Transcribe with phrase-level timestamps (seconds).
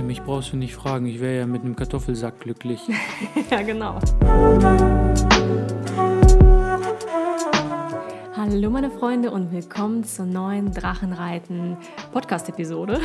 [0.00, 2.80] Mich brauchst du nicht fragen, ich wäre ja mit einem Kartoffelsack glücklich.
[3.50, 3.98] ja, genau.
[8.52, 11.78] Hallo meine Freunde und willkommen zur neuen Drachenreiten
[12.12, 13.00] Podcast-Episode.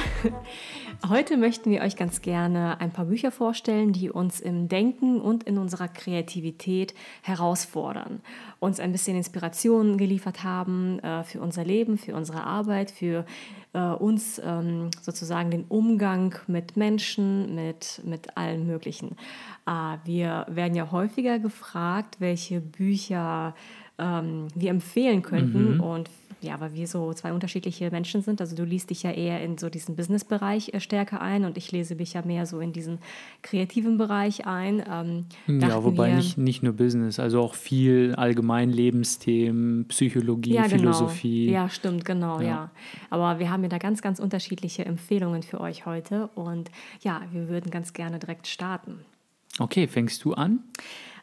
[1.07, 5.43] Heute möchten wir euch ganz gerne ein paar Bücher vorstellen, die uns im Denken und
[5.43, 8.19] in unserer Kreativität herausfordern,
[8.59, 13.25] uns ein bisschen Inspiration geliefert haben äh, für unser Leben, für unsere Arbeit, für
[13.71, 19.15] äh, uns ähm, sozusagen den Umgang mit Menschen, mit, mit allen möglichen.
[19.65, 23.55] Äh, wir werden ja häufiger gefragt, welche Bücher
[23.97, 25.75] ähm, wir empfehlen könnten.
[25.75, 25.81] Mhm.
[25.81, 26.09] Und
[26.41, 28.41] ja, weil wir so zwei unterschiedliche Menschen sind.
[28.41, 31.71] Also du liest dich ja eher in so diesen Business-Bereich äh, stärker ein und ich
[31.71, 32.99] lese mich ja mehr so in diesen
[33.41, 34.83] kreativen Bereich ein.
[34.89, 40.63] Ähm, ja, wobei wir, nicht, nicht nur Business, also auch viel allgemein Lebensthemen, Psychologie, ja,
[40.63, 40.77] genau.
[40.77, 41.49] Philosophie.
[41.49, 42.47] Ja, stimmt, genau, ja.
[42.47, 42.71] ja.
[43.09, 46.69] Aber wir haben ja da ganz, ganz unterschiedliche Empfehlungen für euch heute und
[47.01, 48.99] ja, wir würden ganz gerne direkt starten.
[49.59, 50.59] Okay, fängst du an?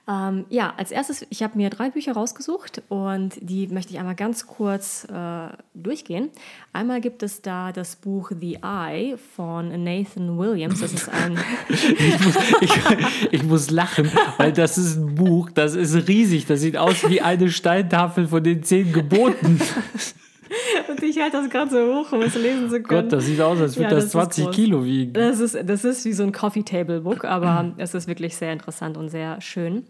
[0.07, 4.15] Ähm, ja, als erstes, ich habe mir drei Bücher rausgesucht und die möchte ich einmal
[4.15, 6.29] ganz kurz äh, durchgehen.
[6.75, 10.81] Einmal gibt es da das Buch The Eye von Nathan Williams.
[10.81, 11.39] Das ist ein.
[11.71, 16.45] ich, muss, ich, ich, muss lachen, weil das ist ein Buch, das ist riesig.
[16.45, 19.59] Das sieht aus wie eine Steintafel von den zehn Geboten.
[20.89, 23.03] Und ich halte das gerade so hoch, um es lesen zu können.
[23.03, 25.15] Gott, das sieht aus, als würde ja, das, das 20 Kilo wiegen.
[25.15, 28.53] Das ist, das ist wie so ein Coffee Table Book, aber es ist wirklich sehr
[28.53, 29.85] interessant und sehr schön.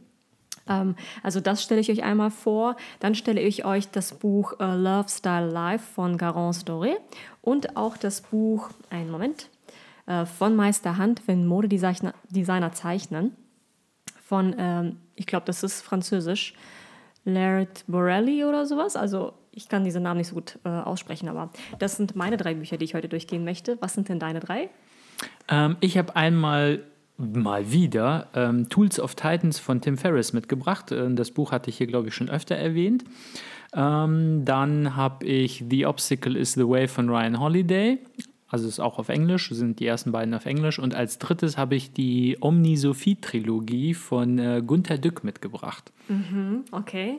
[0.68, 2.76] Ähm, also das stelle ich euch einmal vor.
[3.00, 6.96] Dann stelle ich euch das Buch äh, Love Style Life von Garance Doré
[7.42, 9.48] und auch das Buch, einen Moment,
[10.06, 13.36] äh, von Meister Hand, wenn Modedesigner Designer zeichnen,
[14.22, 16.54] von, ähm, ich glaube, das ist französisch,
[17.24, 18.96] Laird Borelli oder sowas.
[18.96, 22.54] Also ich kann diese Namen nicht so gut äh, aussprechen, aber das sind meine drei
[22.54, 23.78] Bücher, die ich heute durchgehen möchte.
[23.80, 24.68] Was sind denn deine drei?
[25.48, 26.84] Ähm, ich habe einmal
[27.16, 30.92] mal wieder ähm, Tools of Titans von Tim Ferriss mitgebracht.
[30.92, 33.04] Äh, das Buch hatte ich hier, glaube ich, schon öfter erwähnt.
[33.74, 37.98] Ähm, dann habe ich The Obstacle is the Way von Ryan Holiday.
[38.48, 40.78] Also ist auch auf Englisch, sind die ersten beiden auf Englisch.
[40.78, 45.92] Und als drittes habe ich die Omni-Sophie-Trilogie von äh, Gunther Dück mitgebracht.
[46.08, 47.18] Mhm, okay.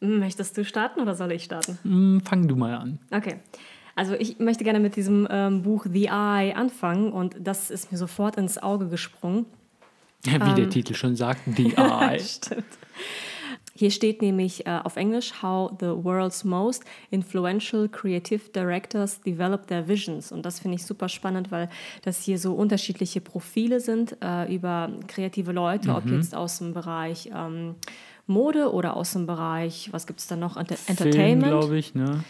[0.00, 1.78] Möchtest du starten oder soll ich starten?
[1.82, 2.98] Mm, fang du mal an.
[3.10, 3.36] Okay.
[3.96, 7.98] Also ich möchte gerne mit diesem ähm, Buch The Eye anfangen und das ist mir
[7.98, 9.46] sofort ins Auge gesprungen.
[10.22, 12.18] Wie ähm, der Titel schon sagt, The Eye.
[12.20, 12.64] Stimmt.
[13.76, 19.88] Hier steht nämlich äh, auf Englisch How the world's most influential creative directors develop their
[19.88, 20.30] visions.
[20.30, 21.68] Und das finde ich super spannend, weil
[22.02, 25.96] das hier so unterschiedliche Profile sind äh, über kreative Leute, mhm.
[25.96, 27.74] ob jetzt aus dem Bereich ähm,
[28.28, 31.52] Mode oder aus dem Bereich, was gibt es da noch, Enter Film, Entertainment.
[31.52, 32.22] glaube ich, ne?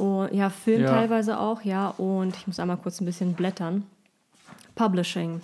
[0.00, 0.90] Und, ja, Film ja.
[0.90, 1.88] teilweise auch, ja.
[1.88, 3.84] Und ich muss einmal kurz ein bisschen blättern.
[4.74, 5.40] Publishing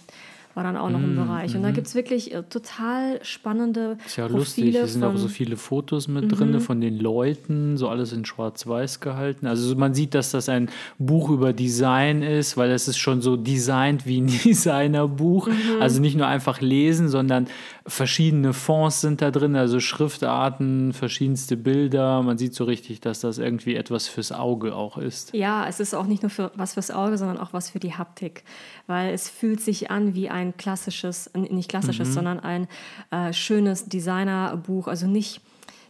[0.56, 1.54] war dann auch noch im mm, Bereich.
[1.54, 1.74] Und da mhm.
[1.74, 5.58] gibt es wirklich äh, total spannende Ist ja Profile lustig, hier sind auch so viele
[5.58, 6.60] Fotos mit drin mhm.
[6.62, 9.46] von den Leuten, so alles in schwarz-weiß gehalten.
[9.46, 13.36] Also man sieht, dass das ein Buch über Design ist, weil es ist schon so
[13.36, 15.48] designt wie ein Designerbuch.
[15.48, 15.82] Mhm.
[15.82, 17.48] Also nicht nur einfach lesen, sondern
[17.86, 22.22] verschiedene Fonts sind da drin, also Schriftarten, verschiedenste Bilder.
[22.22, 25.34] Man sieht so richtig, dass das irgendwie etwas fürs Auge auch ist.
[25.34, 27.94] Ja, es ist auch nicht nur für was fürs Auge, sondern auch was für die
[27.94, 28.44] Haptik,
[28.86, 32.12] weil es fühlt sich an wie ein ein klassisches, nicht klassisches, mhm.
[32.12, 32.69] sondern ein
[33.10, 34.88] äh, schönes Designerbuch.
[34.88, 35.41] Also nicht,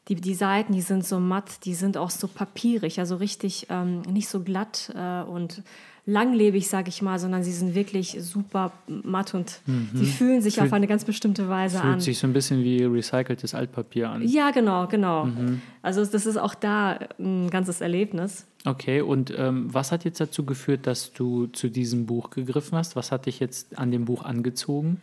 [0.09, 4.03] die, die Seiten, die sind so matt, die sind auch so papierig, also richtig ähm,
[4.03, 5.63] nicht so glatt äh, und
[6.09, 9.91] langlebig, sage ich mal, sondern sie sind wirklich super matt und mhm.
[9.93, 11.93] sie fühlen sich Fühl, auf eine ganz bestimmte Weise fühlt an.
[11.95, 14.23] Fühlt sich so ein bisschen wie recyceltes Altpapier an.
[14.23, 15.25] Ja, genau, genau.
[15.25, 15.61] Mhm.
[15.83, 18.47] Also das ist auch da ein ganzes Erlebnis.
[18.65, 22.95] Okay, und ähm, was hat jetzt dazu geführt, dass du zu diesem Buch gegriffen hast?
[22.95, 25.01] Was hat dich jetzt an dem Buch angezogen?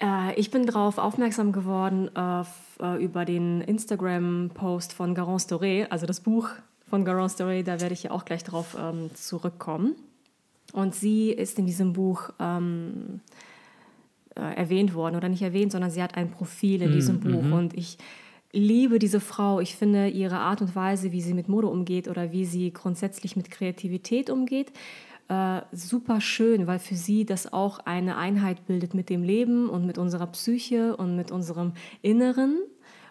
[0.00, 2.42] Äh, ich bin darauf aufmerksam geworden äh,
[2.82, 6.48] äh, über den Instagram-Post von Garance Doré, also das Buch
[6.88, 9.94] von Garance Doré, da werde ich ja auch gleich darauf ähm, zurückkommen.
[10.72, 13.20] Und sie ist in diesem Buch ähm,
[14.34, 17.42] äh, erwähnt worden oder nicht erwähnt, sondern sie hat ein Profil in mm, diesem Buch.
[17.42, 17.98] Mm Und ich
[18.52, 19.60] liebe diese Frau.
[19.60, 23.36] Ich finde ihre Art und Weise, wie sie mit Mode umgeht oder wie sie grundsätzlich
[23.36, 24.72] mit Kreativität umgeht,
[25.30, 29.86] äh, super schön, weil für sie das auch eine Einheit bildet mit dem Leben und
[29.86, 32.58] mit unserer Psyche und mit unserem Inneren.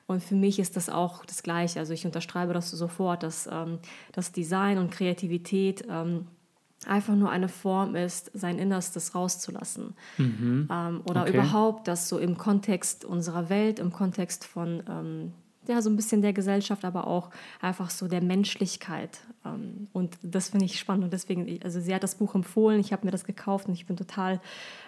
[0.06, 1.80] Und für mich ist das auch das Gleiche.
[1.80, 3.80] Also ich unterstreibe das sofort, dass ähm,
[4.12, 6.27] das Design und Kreativität ähm,
[6.86, 9.95] einfach nur eine Form ist, sein Innerstes rauszulassen.
[10.18, 10.68] Mhm.
[10.69, 11.33] Ähm, oder okay.
[11.33, 15.33] überhaupt das so im Kontext unserer Welt, im Kontext von ähm,
[15.69, 17.30] ja, so ein bisschen der Gesellschaft, aber auch
[17.62, 19.19] einfach so der Menschlichkeit.
[19.45, 22.92] Ähm, und das finde ich spannend und deswegen, also sie hat das Buch empfohlen, ich
[22.92, 24.42] habe mir das gekauft und ich bin total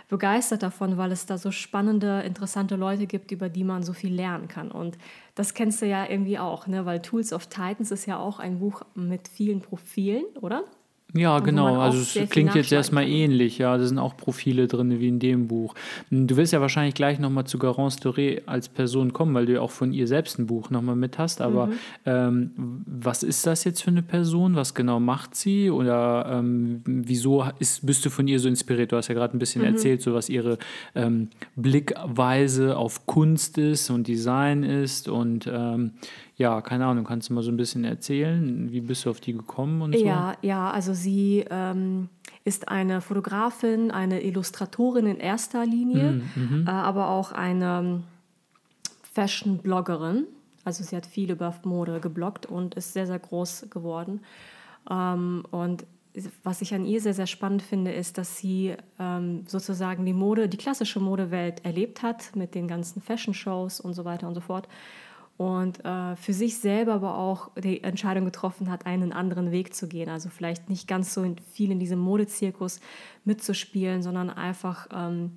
[0.09, 4.13] begeistert davon, weil es da so spannende, interessante Leute gibt, über die man so viel
[4.13, 4.69] lernen kann.
[4.69, 4.97] Und
[5.35, 6.85] das kennst du ja irgendwie auch, ne?
[6.85, 10.65] weil Tools of Titans ist ja auch ein Buch mit vielen Profilen, oder?
[11.13, 11.79] Ja, genau.
[11.79, 13.11] Also es klingt jetzt erstmal kann.
[13.11, 13.57] ähnlich.
[13.57, 15.75] Ja, da sind auch Profile drin wie in dem Buch.
[16.09, 19.61] Du wirst ja wahrscheinlich gleich nochmal zu Garance Doré als Person kommen, weil du ja
[19.61, 21.41] auch von ihr selbst ein Buch nochmal mit hast.
[21.41, 21.73] Aber mhm.
[22.05, 22.51] ähm,
[22.85, 24.55] was ist das jetzt für eine Person?
[24.55, 25.69] Was genau macht sie?
[25.69, 28.91] Oder ähm, wieso ist, bist du von ihr so inspiriert?
[28.91, 29.67] Du hast ja gerade ein bisschen mhm.
[29.67, 30.57] erzählt, so was ihre
[30.95, 35.09] ähm, Blickweise auf Kunst ist und Design ist.
[35.09, 35.91] Und ähm,
[36.41, 38.71] ja, keine Ahnung, kannst du mal so ein bisschen erzählen?
[38.71, 40.03] Wie bist du auf die gekommen und so?
[40.03, 42.09] Ja, ja, also sie ähm,
[42.43, 46.67] ist eine Fotografin, eine Illustratorin in erster Linie, mm, mhm.
[46.67, 48.01] äh, aber auch eine
[49.13, 50.25] Fashion-Bloggerin.
[50.65, 54.21] Also sie hat viel über Mode gebloggt und ist sehr, sehr groß geworden.
[54.89, 55.85] Ähm, und
[56.43, 60.49] was ich an ihr sehr, sehr spannend finde, ist, dass sie ähm, sozusagen die Mode,
[60.49, 64.67] die klassische Modewelt erlebt hat mit den ganzen Fashion-Shows und so weiter und so fort
[65.41, 69.87] und äh, für sich selber aber auch die Entscheidung getroffen hat, einen anderen Weg zu
[69.87, 70.07] gehen.
[70.07, 72.79] Also vielleicht nicht ganz so viel in diesem Modezirkus
[73.25, 75.31] mitzuspielen, sondern einfach ähm,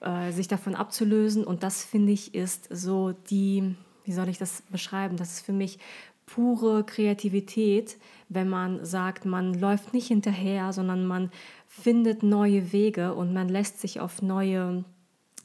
[0.00, 1.44] äh, sich davon abzulösen.
[1.44, 5.16] Und das finde ich ist so die, wie soll ich das beschreiben?
[5.16, 5.78] Das ist für mich
[6.26, 7.98] pure Kreativität,
[8.28, 11.30] wenn man sagt, man läuft nicht hinterher, sondern man
[11.68, 14.82] findet neue Wege und man lässt sich auf neue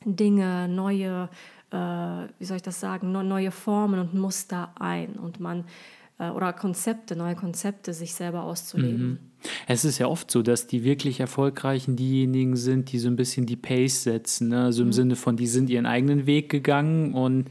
[0.04, 1.30] Dinge, neue
[1.72, 5.66] äh, wie soll ich das sagen, neue Formen und Muster ein und man
[6.20, 9.08] äh, oder Konzepte, neue Konzepte sich selber auszuleben.
[9.08, 9.18] Mhm.
[9.68, 13.46] Es ist ja oft so, dass die wirklich Erfolgreichen diejenigen sind, die so ein bisschen
[13.46, 14.50] die Pace setzen.
[14.50, 14.64] Ne?
[14.64, 14.94] Also im mhm.
[14.94, 17.50] Sinne von, die sind ihren eigenen Weg gegangen und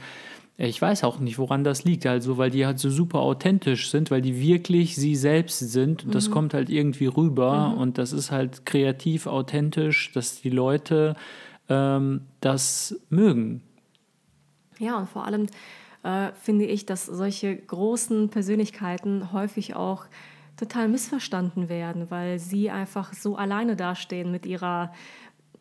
[0.58, 2.06] ich weiß auch nicht, woran das liegt.
[2.06, 6.04] Also, weil die halt so super authentisch sind, weil die wirklich sie selbst sind.
[6.04, 6.32] Und das mhm.
[6.32, 7.72] kommt halt irgendwie rüber.
[7.74, 7.78] Mhm.
[7.78, 11.14] Und das ist halt kreativ, authentisch, dass die Leute
[11.68, 13.60] ähm, das mögen.
[14.78, 15.46] Ja, und vor allem
[16.02, 20.06] äh, finde ich, dass solche großen Persönlichkeiten häufig auch
[20.56, 24.92] total missverstanden werden, weil sie einfach so alleine dastehen mit ihrer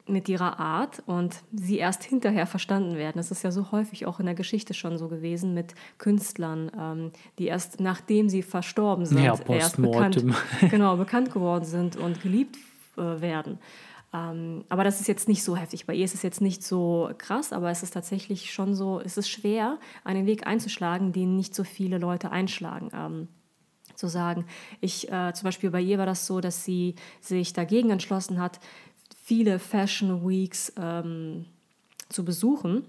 [0.07, 3.17] mit ihrer Art und sie erst hinterher verstanden werden.
[3.17, 7.11] Das ist ja so häufig auch in der Geschichte schon so gewesen mit Künstlern, ähm,
[7.39, 10.23] die erst nachdem sie verstorben sind, ja, erst bekannt,
[10.69, 12.57] genau, bekannt geworden sind und geliebt
[12.97, 13.57] äh, werden.
[14.15, 15.85] Ähm, aber das ist jetzt nicht so heftig.
[15.85, 19.17] Bei ihr ist es jetzt nicht so krass, aber es ist tatsächlich schon so, es
[19.17, 22.91] ist schwer, einen Weg einzuschlagen, den nicht so viele Leute einschlagen.
[22.93, 23.27] Ähm,
[23.95, 24.45] zu sagen,
[24.81, 28.59] ich, äh, zum Beispiel bei ihr war das so, dass sie sich dagegen entschlossen hat,
[29.21, 31.45] viele Fashion Weeks ähm,
[32.09, 32.83] zu besuchen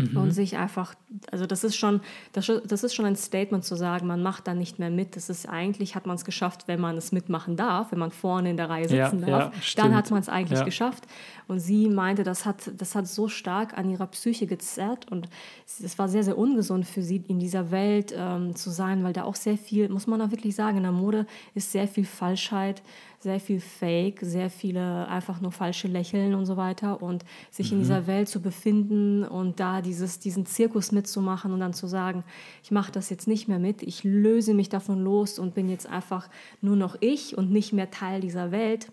[0.00, 0.16] mhm.
[0.16, 0.94] und sich einfach,
[1.30, 2.00] also das ist schon,
[2.32, 5.16] das, das ist schon ein Statement zu sagen, man macht da nicht mehr mit.
[5.16, 8.50] Das ist eigentlich, hat man es geschafft, wenn man es mitmachen darf, wenn man vorne
[8.50, 10.64] in der Reihe sitzen ja, darf, ja, dann hat man es eigentlich ja.
[10.64, 11.04] geschafft.
[11.48, 15.28] Und sie meinte, das hat, das hat so stark an ihrer Psyche gezerrt und
[15.66, 19.24] es war sehr, sehr ungesund für sie, in dieser Welt ähm, zu sein, weil da
[19.24, 22.82] auch sehr viel, muss man auch wirklich sagen, in der Mode ist sehr viel Falschheit,
[23.22, 27.02] sehr viel Fake, sehr viele einfach nur falsche Lächeln und so weiter.
[27.02, 27.76] Und sich mhm.
[27.76, 32.24] in dieser Welt zu befinden und da dieses, diesen Zirkus mitzumachen und dann zu sagen,
[32.62, 35.86] ich mache das jetzt nicht mehr mit, ich löse mich davon los und bin jetzt
[35.86, 36.28] einfach
[36.62, 38.90] nur noch ich und nicht mehr Teil dieser Welt.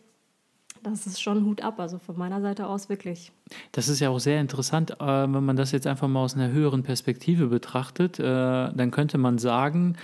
[0.83, 3.31] Das ist schon Hut ab, also von meiner Seite aus wirklich.
[3.71, 6.51] Das ist ja auch sehr interessant, äh, wenn man das jetzt einfach mal aus einer
[6.51, 8.19] höheren Perspektive betrachtet.
[8.19, 9.95] Äh, dann könnte man sagen,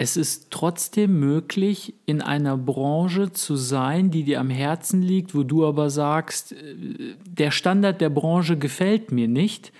[0.00, 5.42] es ist trotzdem möglich, in einer Branche zu sein, die dir am Herzen liegt, wo
[5.42, 6.56] du aber sagst, äh,
[7.26, 9.72] der Standard der Branche gefällt mir nicht,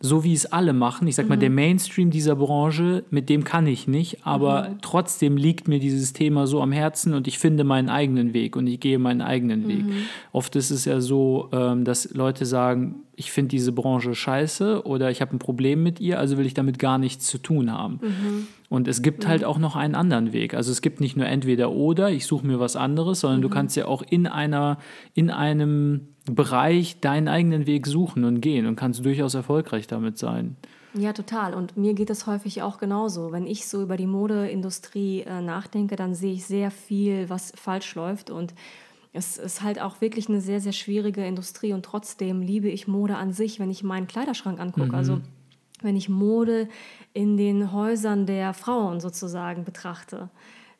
[0.00, 1.06] so wie es alle machen.
[1.06, 1.28] Ich sag mhm.
[1.30, 4.78] mal, der Mainstream dieser Branche, mit dem kann ich nicht, aber mhm.
[4.80, 8.66] trotzdem liegt mir dieses Thema so am Herzen und ich finde meinen eigenen Weg und
[8.68, 9.84] ich gehe meinen eigenen Weg.
[9.84, 10.06] Mhm.
[10.32, 15.10] Oft ist es ja so, ähm, dass Leute sagen, ich finde diese Branche scheiße oder
[15.10, 18.00] ich habe ein Problem mit ihr, also will ich damit gar nichts zu tun haben.
[18.68, 18.74] Mhm.
[18.76, 20.54] Und es gibt halt auch noch einen anderen Weg.
[20.54, 23.52] Also es gibt nicht nur entweder oder, ich suche mir was anderes, sondern du mhm.
[23.52, 24.78] kannst ja auch in einer,
[25.14, 30.56] in einem Bereich deinen eigenen Weg suchen und gehen und kannst durchaus erfolgreich damit sein.
[30.94, 31.54] Ja, total.
[31.54, 33.30] Und mir geht es häufig auch genauso.
[33.32, 37.94] Wenn ich so über die Modeindustrie äh, nachdenke, dann sehe ich sehr viel, was falsch
[37.94, 38.54] läuft und
[39.12, 43.16] es ist halt auch wirklich eine sehr, sehr schwierige Industrie und trotzdem liebe ich Mode
[43.16, 44.88] an sich, wenn ich meinen Kleiderschrank angucke.
[44.88, 44.94] Mhm.
[44.94, 45.20] Also
[45.82, 46.68] wenn ich Mode
[47.12, 50.30] in den Häusern der Frauen sozusagen betrachte,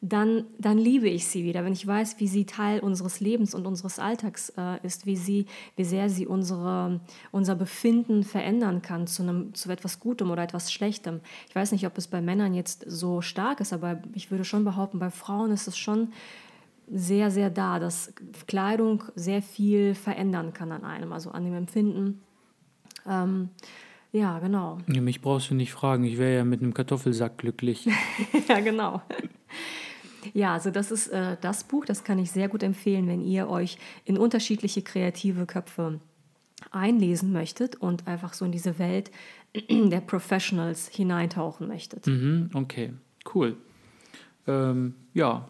[0.00, 1.64] dann, dann liebe ich sie wieder.
[1.64, 5.46] Wenn ich weiß, wie sie Teil unseres Lebens und unseres Alltags äh, ist, wie, sie,
[5.74, 7.00] wie sehr sie unsere,
[7.32, 11.20] unser Befinden verändern kann zu, einem, zu etwas Gutem oder etwas Schlechtem.
[11.48, 14.64] Ich weiß nicht, ob es bei Männern jetzt so stark ist, aber ich würde schon
[14.64, 16.12] behaupten, bei Frauen ist es schon
[16.90, 18.12] sehr, sehr da, dass
[18.46, 22.22] Kleidung sehr viel verändern kann an einem, also an dem Empfinden.
[23.04, 23.50] Ähm,
[24.12, 24.78] ja, genau.
[24.86, 27.86] Ja, mich brauchst du nicht fragen, ich wäre ja mit einem Kartoffelsack glücklich.
[28.48, 29.02] ja, genau.
[30.34, 33.48] Ja, also das ist äh, das Buch, das kann ich sehr gut empfehlen, wenn ihr
[33.48, 36.00] euch in unterschiedliche kreative Köpfe
[36.70, 39.10] einlesen möchtet und einfach so in diese Welt
[39.70, 42.06] der Professionals hineintauchen möchtet.
[42.06, 42.92] Mhm, okay,
[43.34, 43.56] cool.
[44.46, 45.48] Ähm, ja,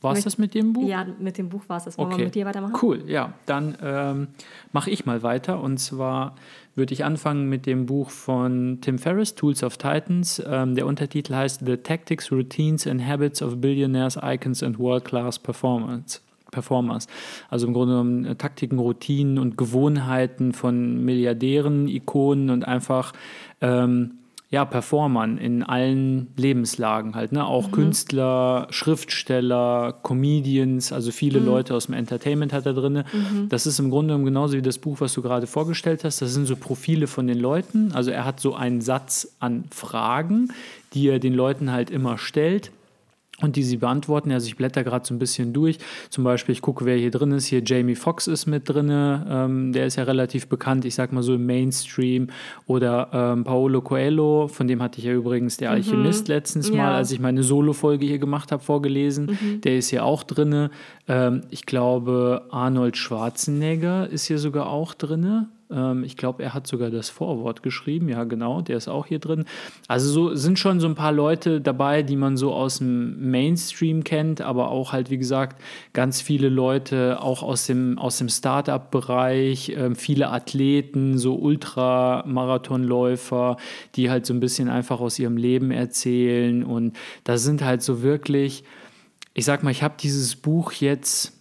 [0.00, 0.88] war es das mit dem Buch?
[0.88, 1.98] Ja, mit dem Buch war es das.
[1.98, 2.18] Wollen okay.
[2.18, 2.74] wir mit dir weitermachen?
[2.80, 3.32] Cool, ja.
[3.46, 4.28] Dann ähm,
[4.72, 5.60] mache ich mal weiter.
[5.60, 6.34] Und zwar
[6.74, 10.42] würde ich anfangen mit dem Buch von Tim Ferriss, Tools of Titans.
[10.46, 16.20] Ähm, der Untertitel heißt The Tactics, Routines and Habits of Billionaires, Icons and World-Class Performance.
[16.50, 17.06] Performers.
[17.50, 23.12] Also im Grunde genommen äh, Taktiken, Routinen und Gewohnheiten von Milliardären, Ikonen und einfach
[23.60, 27.44] ähm, ja, Performern in allen Lebenslagen halt, ne?
[27.44, 27.72] Auch mhm.
[27.72, 31.46] Künstler, Schriftsteller, Comedians, also viele mhm.
[31.46, 33.02] Leute aus dem Entertainment hat er drin.
[33.12, 33.48] Mhm.
[33.48, 36.22] Das ist im Grunde genommen genauso wie das Buch, was du gerade vorgestellt hast.
[36.22, 37.90] Das sind so Profile von den Leuten.
[37.92, 40.52] Also er hat so einen Satz an Fragen,
[40.94, 42.70] die er den Leuten halt immer stellt
[43.42, 44.32] und die sie beantworten.
[44.32, 45.78] Also ich blätter gerade so ein bisschen durch.
[46.08, 47.46] Zum Beispiel, ich gucke, wer hier drin ist.
[47.46, 48.88] Hier Jamie Foxx ist mit drin.
[48.90, 52.28] Ähm, der ist ja relativ bekannt, ich sag mal so im Mainstream.
[52.66, 55.76] Oder ähm, Paolo Coelho, von dem hatte ich ja übrigens der mhm.
[55.76, 56.34] Alchemist mhm.
[56.34, 56.76] letztens ja.
[56.76, 59.26] mal, als ich meine Solo-Folge hier gemacht habe, vorgelesen.
[59.26, 59.60] Mhm.
[59.60, 60.70] Der ist hier auch drin.
[61.06, 65.48] Ähm, ich glaube, Arnold Schwarzenegger ist hier sogar auch drin.
[65.70, 68.08] Ähm, ich glaube, er hat sogar das Vorwort geschrieben.
[68.08, 69.44] Ja, genau, der ist auch hier drin.
[69.88, 74.04] Also so sind schon so ein paar Leute dabei, die man so aus dem Mainstream
[74.04, 75.60] kennt, aber auch halt, wie gesagt,
[75.92, 83.56] ganz viele Leute auch aus dem, aus dem Startup-Bereich, äh, viele Athleten, so Ultramarathonläufer,
[83.94, 86.64] die halt so ein bisschen einfach aus ihrem Leben erzählen.
[86.64, 88.64] Und da sind halt so wirklich,
[89.34, 91.35] ich sag mal, ich habe dieses Buch jetzt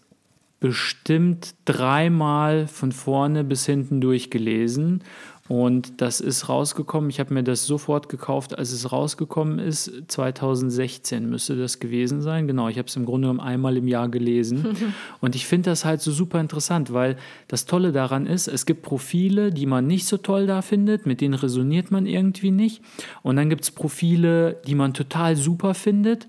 [0.60, 5.04] bestimmt dreimal von vorne bis hinten durchgelesen.
[5.48, 7.12] Und das ist rausgekommen.
[7.12, 9.92] Ich habe mir das sofort gekauft, als es rausgekommen ist.
[10.08, 12.48] 2016 müsste das gewesen sein.
[12.48, 14.76] Genau, ich habe es im Grunde genommen einmal im Jahr gelesen.
[15.22, 17.16] Und ich finde das halt so super interessant, weil
[17.48, 21.22] das Tolle daran ist, es gibt Profile, die man nicht so toll da findet, mit
[21.22, 22.82] denen resoniert man irgendwie nicht.
[23.22, 26.28] Und dann gibt es Profile, die man total super findet.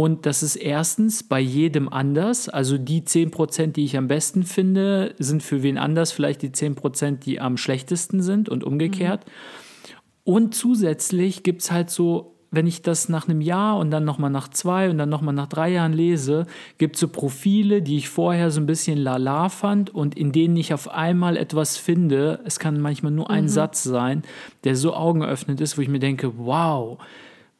[0.00, 2.48] Und das ist erstens bei jedem anders.
[2.48, 7.16] Also die 10%, die ich am besten finde, sind für wen anders vielleicht die 10%,
[7.16, 9.26] die am schlechtesten sind und umgekehrt.
[9.26, 9.92] Mhm.
[10.24, 14.30] Und zusätzlich gibt es halt so, wenn ich das nach einem Jahr und dann nochmal
[14.30, 16.46] nach zwei und dann nochmal nach drei Jahren lese,
[16.78, 20.56] gibt es so Profile, die ich vorher so ein bisschen lala fand und in denen
[20.56, 22.40] ich auf einmal etwas finde.
[22.46, 23.48] Es kann manchmal nur ein mhm.
[23.48, 24.22] Satz sein,
[24.64, 26.98] der so augenöffnend ist, wo ich mir denke, wow,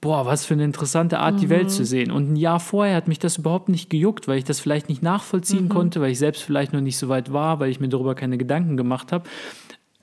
[0.00, 1.40] boah, was für eine interessante Art, mhm.
[1.40, 1.86] die Welt zu mhm.
[1.86, 2.10] sehen.
[2.10, 5.02] Und ein Jahr vorher hat mich das überhaupt nicht gejuckt, weil ich das vielleicht nicht
[5.02, 5.70] nachvollziehen mhm.
[5.70, 8.38] konnte, weil ich selbst vielleicht noch nicht so weit war, weil ich mir darüber keine
[8.38, 9.28] Gedanken gemacht habe.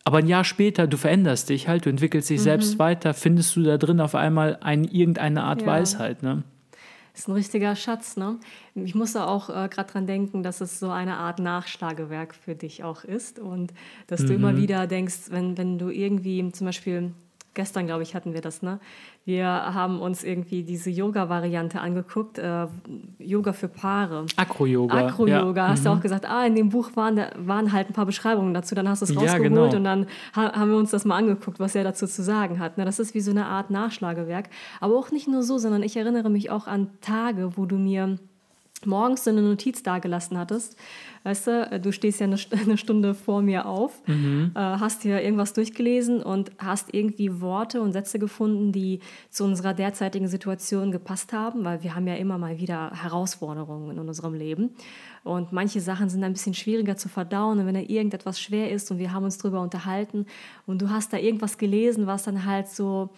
[0.04, 2.44] Aber ein Jahr später, du veränderst dich halt, du entwickelst dich mhm.
[2.44, 5.68] selbst weiter, findest du da drin auf einmal ein, irgendeine Art ja.
[5.68, 6.24] Weisheit.
[6.24, 6.44] Ne?
[7.12, 8.38] Das ist ein richtiger Schatz, ne?
[8.76, 12.84] Ich musste auch äh, gerade dran denken, dass es so eine Art Nachschlagewerk für dich
[12.84, 13.74] auch ist und
[14.06, 14.58] dass du immer mhm.
[14.58, 17.12] wieder denkst, wenn, wenn du irgendwie zum Beispiel
[17.56, 18.80] gestern, glaube ich, hatten wir das, ne?
[19.28, 22.68] Wir haben uns irgendwie diese Yoga-Variante angeguckt, äh,
[23.20, 24.26] Yoga für Paare.
[24.38, 25.06] Akro-Yoga.
[25.06, 25.68] Akro-Yoga, ja.
[25.68, 25.84] hast mhm.
[25.84, 28.88] du auch gesagt, ah, in dem Buch waren, waren halt ein paar Beschreibungen dazu, dann
[28.88, 29.76] hast du es rausgeholt ja, genau.
[29.76, 32.78] und dann ha haben wir uns das mal angeguckt, was er dazu zu sagen hat.
[32.78, 32.86] Ne?
[32.86, 34.50] Das ist wie so eine Art Nachschlagewerk.
[34.80, 38.18] Aber auch nicht nur so, sondern ich erinnere mich auch an Tage, wo du mir
[38.86, 40.78] morgens so eine Notiz dagelassen hattest.
[41.24, 44.52] Weißt du, äh, du stehst ja eine, eine Stunde vor mir auf, mhm.
[44.56, 49.74] äh, hast dir irgendwas durchgelesen und hast irgendwie Worte und Sätze gefunden, die zu unserer
[49.74, 54.72] derzeitigen Situation gepasst haben, weil wir haben ja immer mal wieder Herausforderungen in unserem Leben.
[55.24, 57.60] Und manche Sachen sind ein bisschen schwieriger zu verdauen.
[57.60, 60.26] Und wenn da irgendetwas schwer ist und wir haben uns darüber unterhalten
[60.66, 63.10] und du hast da irgendwas gelesen, was dann halt so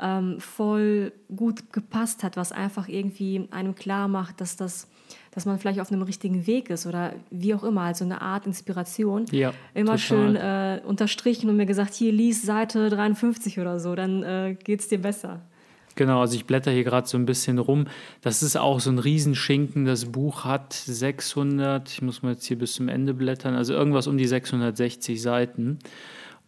[0.00, 4.88] ähm, voll gut gepasst hat, was einfach irgendwie einem klar macht, dass das
[5.32, 8.46] dass man vielleicht auf einem richtigen Weg ist oder wie auch immer, also eine Art
[8.46, 9.26] Inspiration.
[9.30, 9.98] Ja, immer total.
[9.98, 14.80] schön äh, unterstrichen und mir gesagt, hier lies Seite 53 oder so, dann äh, geht
[14.80, 15.40] es dir besser.
[15.96, 17.86] Genau, also ich blätter hier gerade so ein bisschen rum.
[18.22, 19.84] Das ist auch so ein Riesenschinken.
[19.84, 24.06] Das Buch hat 600, ich muss mal jetzt hier bis zum Ende blättern, also irgendwas
[24.06, 25.78] um die 660 Seiten.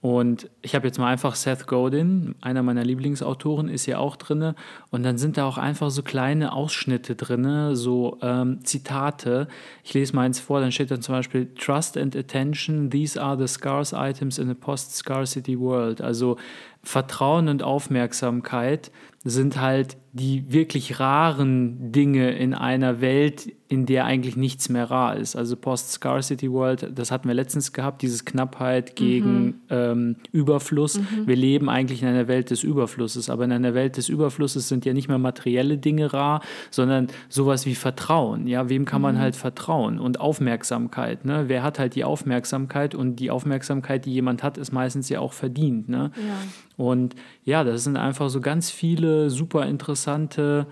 [0.02, 4.54] Und ich habe jetzt mal einfach Seth Godin, einer meiner Lieblingsautoren, ist hier auch drin.
[4.90, 9.46] Und dann sind da auch einfach so kleine Ausschnitte drin, so ähm, Zitate.
[9.84, 13.38] Ich lese mal eins vor, dann steht dann zum Beispiel Trust and Attention, these are
[13.38, 16.00] the scarce items in a post-scarcity world.
[16.00, 16.36] Also
[16.82, 18.90] Vertrauen und Aufmerksamkeit
[19.22, 25.16] sind halt die wirklich raren Dinge in einer Welt, in der eigentlich nichts mehr rar
[25.16, 25.36] ist.
[25.36, 29.54] Also Post-Scarcity World, das hatten wir letztens gehabt, dieses Knappheit gegen mhm.
[29.70, 30.98] ähm, Überfluss.
[30.98, 31.26] Mhm.
[31.26, 34.84] Wir leben eigentlich in einer Welt des Überflusses, aber in einer Welt des Überflusses sind
[34.84, 38.46] ja nicht mehr materielle Dinge rar, sondern sowas wie Vertrauen.
[38.46, 39.20] Ja, wem kann man mhm.
[39.20, 39.98] halt vertrauen?
[39.98, 41.24] Und Aufmerksamkeit.
[41.24, 41.44] Ne?
[41.46, 42.94] Wer hat halt die Aufmerksamkeit?
[42.94, 45.88] Und die Aufmerksamkeit, die jemand hat, ist meistens ja auch verdient.
[45.88, 46.10] Ne?
[46.16, 46.84] Ja.
[46.84, 47.14] Und
[47.44, 50.66] ja, das sind einfach so ganz viele super interessante mh,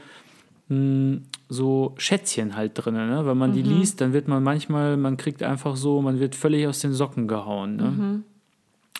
[0.68, 2.94] hm, so Schätzchen halt drin.
[2.94, 3.26] Ne?
[3.26, 3.54] Wenn man mhm.
[3.54, 6.92] die liest, dann wird man manchmal, man kriegt einfach so, man wird völlig aus den
[6.92, 7.76] Socken gehauen.
[7.76, 7.82] Ne?
[7.82, 8.24] Mhm.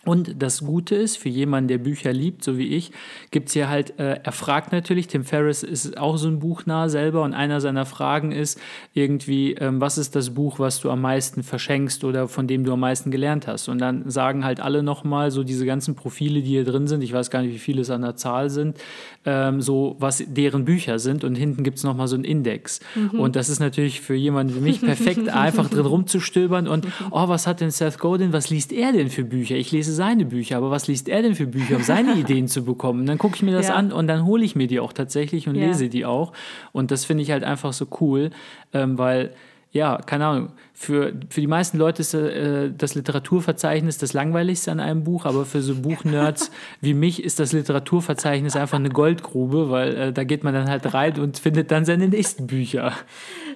[0.06, 2.90] Und das Gute ist, für jemanden, der Bücher liebt, so wie ich,
[3.30, 6.88] gibt es hier halt, äh, er fragt natürlich, Tim Ferriss ist auch so ein Buchnah
[6.88, 8.58] selber und einer seiner Fragen ist
[8.94, 12.72] irgendwie, ähm, was ist das Buch, was du am meisten verschenkst oder von dem du
[12.72, 13.68] am meisten gelernt hast?
[13.68, 17.12] Und dann sagen halt alle nochmal so diese ganzen Profile, die hier drin sind, ich
[17.12, 18.78] weiß gar nicht, wie viele es an der Zahl sind,
[19.26, 22.80] ähm, so was deren Bücher sind und hinten gibt es nochmal so einen Index.
[22.94, 23.20] Mhm.
[23.20, 27.46] Und das ist natürlich für jemanden wie mich perfekt, einfach drin rumzustöbern und, oh, was
[27.46, 29.56] hat denn Seth Godin, was liest er denn für Bücher?
[29.56, 32.48] Ich lese lese seine Bücher, aber was liest er denn für Bücher, um seine Ideen
[32.48, 33.00] zu bekommen?
[33.00, 33.74] Und dann gucke ich mir das ja.
[33.74, 35.66] an und dann hole ich mir die auch tatsächlich und ja.
[35.66, 36.32] lese die auch.
[36.72, 38.30] Und das finde ich halt einfach so cool,
[38.72, 39.32] ähm, weil
[39.72, 40.48] ja, keine Ahnung,
[40.82, 45.44] für, für die meisten Leute ist äh, das Literaturverzeichnis das langweiligste an einem Buch, aber
[45.44, 50.42] für so Buchnerds wie mich ist das Literaturverzeichnis einfach eine Goldgrube, weil äh, da geht
[50.42, 52.94] man dann halt rein und findet dann seine nächsten Bücher.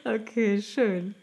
[0.04, 1.14] Okay, schön.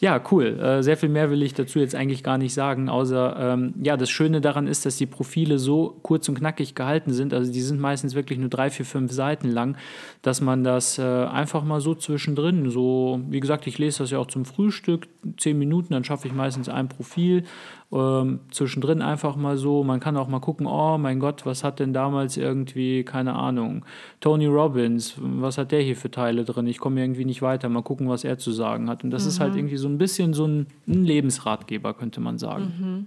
[0.00, 0.60] Ja, cool.
[0.60, 3.96] Äh, sehr viel mehr will ich dazu jetzt eigentlich gar nicht sagen, außer, ähm, ja,
[3.96, 7.32] das Schöne daran ist, dass die Profile so kurz und knackig gehalten sind.
[7.32, 9.78] Also die sind meistens wirklich nur drei, vier, fünf Seiten lang,
[10.20, 14.18] dass man das äh, einfach mal so zwischendrin, so, wie gesagt, ich lese das ja
[14.18, 17.44] auch zum Frühstück, zehn Minuten, dann schaffe ich meistens ein Profil
[17.90, 19.84] ähm, zwischendrin einfach mal so.
[19.84, 23.84] Man kann auch mal gucken, oh mein Gott, was hat denn damals irgendwie, keine Ahnung,
[24.20, 26.66] Tony Robbins, was hat der hier für Teile drin?
[26.66, 27.68] Ich komme irgendwie nicht weiter.
[27.68, 29.04] Mal gucken, was er zu sagen hat.
[29.04, 29.28] Und das mhm.
[29.28, 29.58] ist halt mhm.
[29.58, 32.72] irgendwie so ein bisschen so ein, ein Lebensratgeber, könnte man sagen.
[32.78, 33.06] Mhm.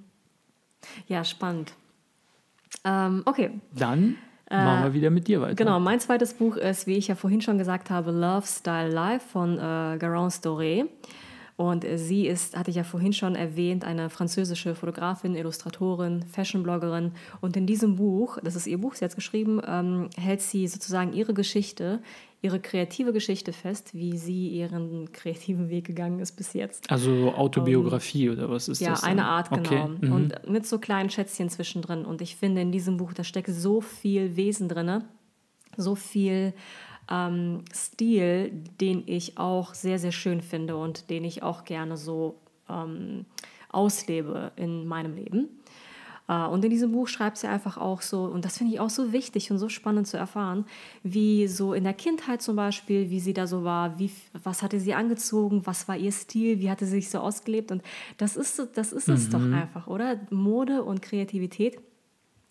[1.08, 1.74] Ja, spannend.
[2.84, 3.52] Ähm, okay.
[3.76, 4.16] Dann
[4.50, 5.56] machen wir äh, wieder mit dir weiter.
[5.56, 9.28] Genau, mein zweites Buch ist, wie ich ja vorhin schon gesagt habe, Love Style Life
[9.30, 10.86] von äh, Garance Doré.
[11.62, 17.12] Und sie ist, hatte ich ja vorhin schon erwähnt, eine französische Fotografin, Illustratorin, Fashionbloggerin.
[17.40, 20.66] Und in diesem Buch, das ist ihr Buch, sie hat es geschrieben, ähm, hält sie
[20.66, 22.02] sozusagen ihre Geschichte,
[22.42, 26.90] ihre kreative Geschichte fest, wie sie ihren kreativen Weg gegangen ist bis jetzt.
[26.90, 29.04] Also Autobiografie um, oder was ist ja, das?
[29.04, 29.84] Ja, eine Art, genau.
[29.84, 30.08] Okay.
[30.08, 30.12] Mhm.
[30.12, 32.06] Und mit so kleinen Schätzchen zwischendrin.
[32.06, 35.04] Und ich finde, in diesem Buch, da steckt so viel Wesen drin,
[35.78, 36.54] so viel
[37.10, 42.36] ähm, Stil, den ich auch sehr, sehr schön finde und den ich auch gerne so
[42.70, 43.26] ähm,
[43.70, 45.50] auslebe in meinem Leben.
[46.28, 48.90] Äh, und in diesem Buch schreibt sie einfach auch so, und das finde ich auch
[48.90, 50.66] so wichtig und so spannend zu erfahren,
[51.04, 54.12] wie so in der Kindheit zum Beispiel, wie sie da so war, wie,
[54.44, 57.72] was hatte sie angezogen, was war ihr Stil, wie hatte sie sich so ausgelebt.
[57.72, 57.84] Und
[58.18, 59.32] das ist, das ist es mhm.
[59.32, 60.20] doch einfach, oder?
[60.30, 61.78] Mode und Kreativität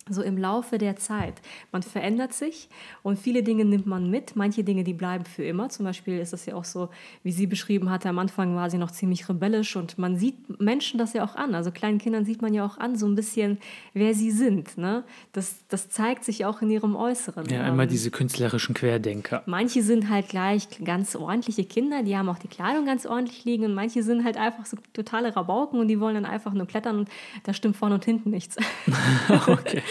[0.09, 1.35] so im Laufe der Zeit.
[1.71, 2.69] Man verändert sich
[3.03, 4.35] und viele Dinge nimmt man mit.
[4.35, 5.69] Manche Dinge, die bleiben für immer.
[5.69, 6.89] Zum Beispiel ist es ja auch so,
[7.23, 10.97] wie sie beschrieben hatte, am Anfang war sie noch ziemlich rebellisch und man sieht Menschen
[10.97, 11.53] das ja auch an.
[11.53, 13.59] Also kleinen Kindern sieht man ja auch an, so ein bisschen,
[13.93, 14.77] wer sie sind.
[14.77, 15.03] Ne?
[15.33, 17.47] Das, das zeigt sich auch in ihrem Äußeren.
[17.49, 19.43] Ja, immer ähm, diese künstlerischen Querdenker.
[19.45, 23.65] Manche sind halt gleich ganz ordentliche Kinder, die haben auch die Kleidung ganz ordentlich liegen
[23.65, 26.99] und manche sind halt einfach so totale Rabauken und die wollen dann einfach nur klettern
[26.99, 27.09] und
[27.43, 28.57] da stimmt vorne und hinten nichts.
[29.47, 29.83] okay.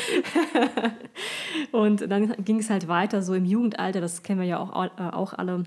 [1.73, 5.03] und dann ging es halt weiter, so im Jugendalter, das kennen wir ja auch, äh,
[5.13, 5.65] auch alle,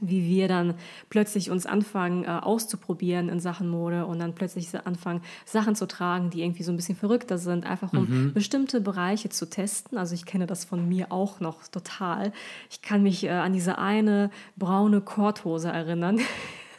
[0.00, 0.74] wie wir dann
[1.10, 6.30] plötzlich uns anfangen äh, auszuprobieren in Sachen Mode und dann plötzlich anfangen, Sachen zu tragen,
[6.30, 8.32] die irgendwie so ein bisschen verrückter sind, einfach um mhm.
[8.32, 9.98] bestimmte Bereiche zu testen.
[9.98, 12.32] Also ich kenne das von mir auch noch total.
[12.70, 16.20] Ich kann mich äh, an diese eine braune Korthose erinnern.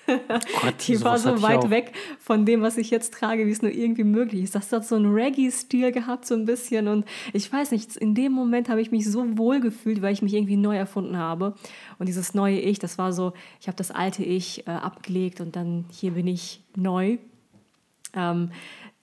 [0.62, 3.72] Gott, die war so weit weg von dem, was ich jetzt trage, wie es nur
[3.72, 4.56] irgendwie möglich ist.
[4.56, 6.88] Das hat so einen Reggae-Stil gehabt, so ein bisschen.
[6.88, 10.22] Und ich weiß nicht, in dem Moment habe ich mich so wohl gefühlt, weil ich
[10.22, 11.56] mich irgendwie neu erfunden habe.
[12.00, 15.56] Und dieses neue Ich, das war so, ich habe das alte Ich äh, abgelegt und
[15.56, 17.18] dann hier bin ich neu.
[18.16, 18.52] Ähm,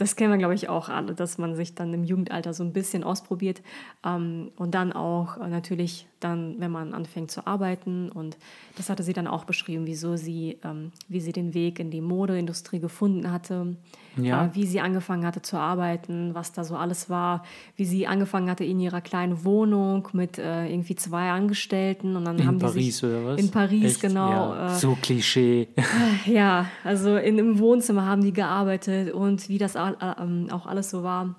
[0.01, 2.73] das kennen wir, glaube ich, auch alle, dass man sich dann im Jugendalter so ein
[2.73, 3.61] bisschen ausprobiert
[4.05, 8.37] ähm, und dann auch äh, natürlich dann, wenn man anfängt zu arbeiten und
[8.77, 12.03] das hatte sie dann auch beschrieben, wieso sie, ähm, wie sie den Weg in die
[12.03, 13.77] Modeindustrie gefunden hatte,
[14.17, 14.45] ja.
[14.47, 17.43] äh, wie sie angefangen hatte zu arbeiten, was da so alles war,
[17.77, 22.39] wie sie angefangen hatte in ihrer kleinen Wohnung mit äh, irgendwie zwei Angestellten und dann
[22.39, 23.41] in haben Paris die sich, oder was?
[23.41, 24.01] in Paris Echt?
[24.03, 24.75] genau Ja.
[24.75, 25.69] äh, so Klischee.
[26.27, 30.91] ja, also in, im Wohnzimmer haben die gearbeitet und wie das all- ähm, auch alles
[30.91, 31.35] so war.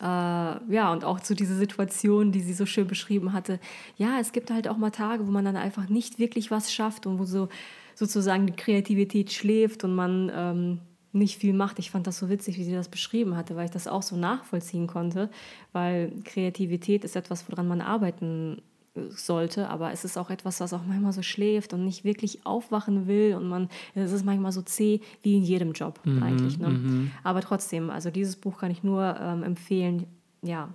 [0.00, 3.60] Äh, ja, und auch zu dieser Situation, die sie so schön beschrieben hatte.
[3.96, 7.06] Ja, es gibt halt auch mal Tage, wo man dann einfach nicht wirklich was schafft
[7.06, 7.48] und wo so
[7.94, 10.80] sozusagen die Kreativität schläft und man ähm,
[11.12, 11.78] nicht viel macht.
[11.78, 14.16] Ich fand das so witzig, wie sie das beschrieben hatte, weil ich das auch so
[14.16, 15.30] nachvollziehen konnte,
[15.72, 18.62] weil Kreativität ist etwas, woran man arbeiten
[19.10, 23.06] sollte, aber es ist auch etwas, was auch manchmal so schläft und nicht wirklich aufwachen
[23.06, 26.58] will und man, es ist manchmal so zäh wie in jedem Job eigentlich.
[26.58, 27.10] Ne?
[27.24, 30.06] Aber trotzdem, also dieses Buch kann ich nur ähm, empfehlen,
[30.42, 30.68] ja.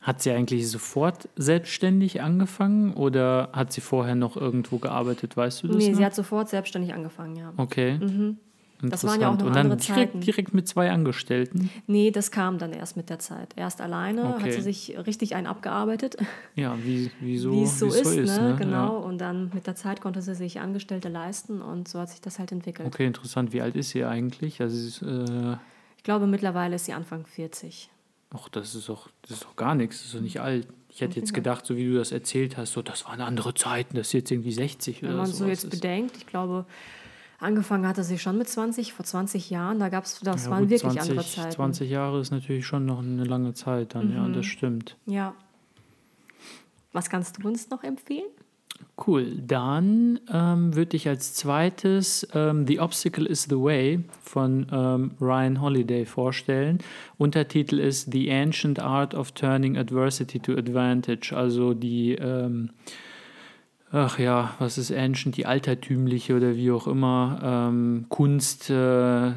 [0.00, 5.36] Hat sie eigentlich sofort selbstständig angefangen oder hat sie vorher noch irgendwo gearbeitet?
[5.36, 5.76] Weißt du das?
[5.78, 5.96] Nee, noch?
[5.96, 7.52] sie hat sofort selbstständig angefangen, ja.
[7.56, 7.98] okay.
[8.82, 10.20] Das waren ja auch noch Und dann andere direkt, Zeiten.
[10.20, 11.70] direkt mit zwei Angestellten.
[11.86, 13.54] Nee, das kam dann erst mit der Zeit.
[13.56, 14.42] Erst alleine Okay.
[14.44, 16.16] hat sie sich richtig einen abgearbeitet,
[16.54, 18.54] Ja, wie, wie so, wie es so wie ist, ne?
[18.58, 18.70] genau.
[19.00, 19.04] Ja.
[19.06, 22.38] Und dann mit der Zeit konnte sie sich Angestellte leisten und so hat sich das
[22.38, 22.86] halt entwickelt.
[22.86, 23.52] Okay, interessant.
[23.52, 24.60] Wie alt ist sie eigentlich?
[24.60, 25.56] Also, sie ist, äh,
[25.96, 27.88] Ich glaube, mittlerweile ist sie Anfang 40.
[28.34, 29.98] ach, das ist doch, das ist doch gar nichts.
[29.98, 30.66] Das ist doch nicht alt.
[30.90, 33.96] Ich hätte jetzt gedacht, so wie du das erzählt hast, so, das waren andere Zeiten.
[33.96, 35.44] Das ist jetzt irgendwie 60 Wenn oder man so.
[35.44, 36.64] so jetzt bedenkt, ich glaube,
[37.38, 40.70] angefangen hatte sie schon mit 20, vor 20 Jahren, da gab's, das Ja, waren gut,
[40.70, 41.48] wirklich 20, andere Zeiten.
[41.48, 41.52] Mhm.
[41.52, 44.96] 20 Jahre ist natürlich schon noch eine lange Zeit dann, ja, das stimmt.
[45.06, 45.34] Ja.
[46.92, 48.30] Was kannst du uns noch empfehlen?
[49.06, 49.36] Cool.
[49.46, 55.60] Dann ähm, würde ich als zweites ähm, The Obstacle is the Way von ähm, Ryan
[55.60, 56.78] Holiday vorstellen.
[57.18, 62.70] Untertitel ist The Ancient Art of Turning Adversity to Advantage, also die, ähm,
[63.96, 69.32] ach ja, was ist Ancient, die altertümliche oder wie auch immer, ähm, Kunst, äh,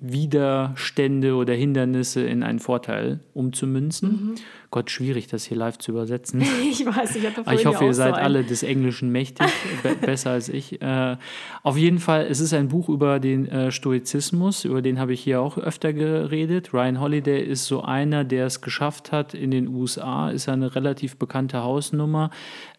[0.00, 4.34] Widerstände oder Hindernisse in einen Vorteil umzumünzen.
[4.72, 6.42] Gott, schwierig, das hier live zu übersetzen.
[6.72, 9.46] Ich weiß, ich hatte ich hoffe, ihr seid so alle des Englischen mächtig,
[9.82, 10.80] be besser als ich.
[10.80, 11.16] Äh,
[11.62, 15.20] auf jeden Fall, es ist ein Buch über den äh, Stoizismus, über den habe ich
[15.20, 16.72] hier auch öfter geredet.
[16.72, 21.16] Ryan Holiday ist so einer, der es geschafft hat in den USA, ist eine relativ
[21.16, 22.30] bekannte Hausnummer.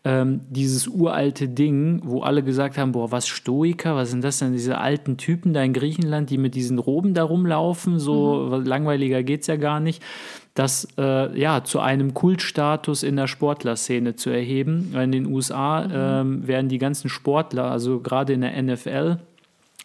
[0.05, 4.51] Ähm, dieses uralte Ding, wo alle gesagt haben, boah, was Stoiker, was sind das denn,
[4.51, 9.47] diese alten Typen da in Griechenland, die mit diesen Roben da rumlaufen, so langweiliger geht's
[9.47, 10.03] ja gar nicht
[10.53, 14.93] das äh, ja, zu einem Kultstatus in der Sportlerszene zu erheben.
[14.95, 19.17] In den USA ähm, werden die ganzen Sportler, also gerade in der NFL,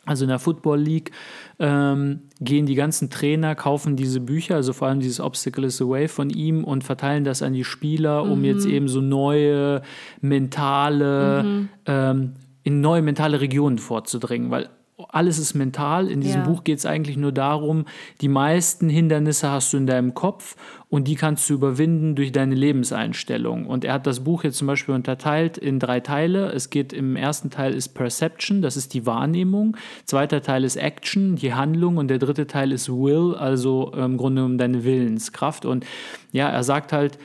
[0.06, 1.10] also in der Football League,
[1.58, 5.86] ähm, gehen die ganzen Trainer, kaufen diese Bücher, also vor allem dieses Obstacle is the
[5.86, 9.82] Way von ihm und verteilen das an die Spieler, um jetzt eben so neue
[10.20, 14.68] mentale, ähm, in neue mentale Regionen vorzudringen, weil
[15.10, 16.10] alles ist mental.
[16.10, 16.46] In diesem Ja.
[16.46, 17.84] Buch geht es eigentlich nur darum,
[18.20, 20.56] die meisten Hindernisse hast du in deinem Kopf
[20.88, 23.66] und die kannst du überwinden durch deine Lebenseinstellung.
[23.66, 26.50] Und er hat das Buch jetzt zum Beispiel unterteilt in drei Teile.
[26.52, 29.76] Es geht im ersten Teil ist Perception, das ist die Wahrnehmung.
[30.04, 31.96] Zweiter Teil ist Action, die Handlung.
[31.96, 35.64] Und der dritte Teil ist Will, also im Grunde um deine Willenskraft.
[35.64, 35.86] Und
[36.32, 37.18] ja, er sagt halt,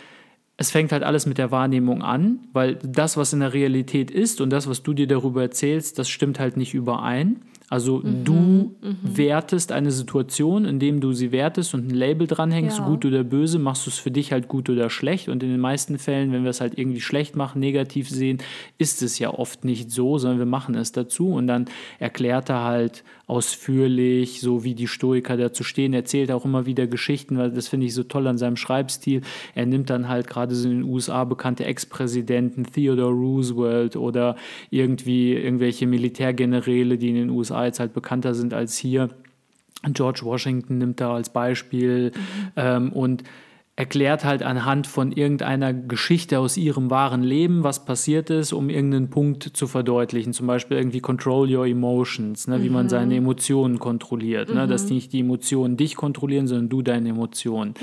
[0.57, 4.39] es fängt halt alles mit der Wahrnehmung an, weil das, was in der Realität ist
[4.39, 7.41] und das, was du dir darüber erzählst, das stimmt halt nicht überein.
[7.69, 12.85] Also du wertest eine Situation, indem du sie wertest und ein Label dranhängst, Ja.
[12.85, 15.27] gut oder böse, machst du es für dich halt gut oder schlecht.
[15.29, 18.37] Und in den meisten Fällen, wenn wir es halt irgendwie schlecht machen, negativ sehen,
[18.77, 21.29] ist es ja oft nicht so, sondern wir machen es dazu.
[21.29, 21.65] Und dann
[21.99, 27.37] erklärt er halt ausführlich, so wie die Stoiker dazu stehen, erzählt auch immer wieder Geschichten,
[27.37, 29.21] weil das finde ich so toll an seinem Schreibstil.
[29.55, 34.35] Er nimmt dann halt gerade so in den USA bekannte Ex-Präsidenten, Theodore Roosevelt oder
[34.69, 39.09] irgendwie irgendwelche Militärgeneräle, die in den USA jetzt halt bekannter sind als hier.
[39.91, 42.11] George Washington nimmt da als Beispiel
[42.55, 43.23] ähm, und
[43.75, 49.09] erklärt halt anhand von irgendeiner Geschichte aus ihrem wahren Leben, was passiert ist, um irgendeinen
[49.09, 50.31] Punkt zu verdeutlichen.
[50.31, 54.53] Zum Beispiel irgendwie Control Your Emotions, ne, wie man seine Emotionen kontrolliert.
[54.53, 57.73] Ne, dass nicht die Emotionen dich kontrollieren, sondern du deine Emotionen.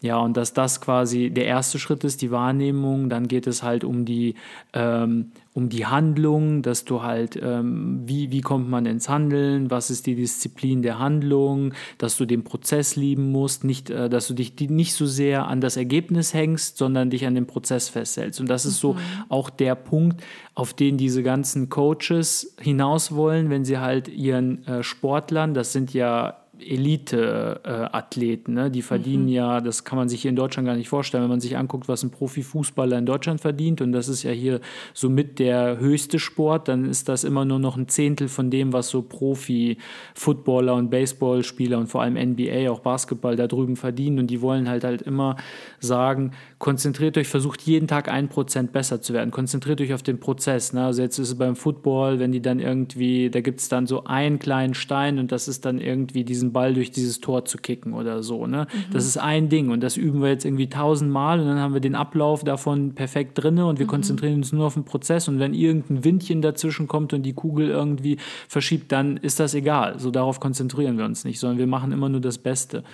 [0.00, 3.08] Ja, und dass das quasi der erste Schritt ist, die Wahrnehmung.
[3.08, 4.34] Dann geht es halt um die,
[4.72, 9.90] ähm, um die Handlung, dass du halt, ähm, wie, wie kommt man ins Handeln, was
[9.90, 14.34] ist die Disziplin der Handlung, dass du den Prozess lieben musst, nicht, äh, dass du
[14.34, 18.40] dich nicht so sehr an das Ergebnis hängst, sondern dich an den Prozess festhältst.
[18.40, 18.96] Und das ist so
[19.28, 20.22] auch der Punkt,
[20.54, 25.92] auf den diese ganzen Coaches hinaus wollen, wenn sie halt ihren äh, Sportlern, das sind
[25.92, 28.54] ja Elite-Athleten.
[28.54, 28.70] Ne?
[28.70, 29.32] Die verdienen mhm.
[29.32, 31.88] ja, das kann man sich hier in Deutschland gar nicht vorstellen, wenn man sich anguckt,
[31.88, 33.80] was ein Profifußballer in Deutschland verdient.
[33.80, 34.60] Und das ist ja hier
[34.94, 36.68] somit der höchste Sport.
[36.68, 41.78] Dann ist das immer nur noch ein Zehntel von dem, was so Profi-Footballer und Baseballspieler
[41.78, 44.18] und vor allem NBA, auch Basketball da drüben verdienen.
[44.18, 45.36] Und die wollen halt halt immer
[45.80, 49.30] sagen, konzentriert euch, versucht jeden Tag ein Prozent besser zu werden.
[49.30, 50.72] Konzentriert euch auf den Prozess.
[50.72, 50.84] Ne?
[50.84, 54.04] Also jetzt ist es beim Football, wenn die dann irgendwie, da gibt es dann so
[54.04, 57.92] einen kleinen Stein und das ist dann irgendwie diesen Ball durch dieses Tor zu kicken
[57.94, 58.46] oder so.
[58.46, 58.66] Ne?
[58.72, 58.92] Mhm.
[58.92, 61.80] Das ist ein Ding und das üben wir jetzt irgendwie tausendmal und dann haben wir
[61.80, 63.90] den Ablauf davon perfekt drin und wir mhm.
[63.90, 67.68] konzentrieren uns nur auf den Prozess und wenn irgendein Windchen dazwischen kommt und die Kugel
[67.68, 69.98] irgendwie verschiebt, dann ist das egal.
[69.98, 72.84] So darauf konzentrieren wir uns nicht, sondern wir machen immer nur das Beste.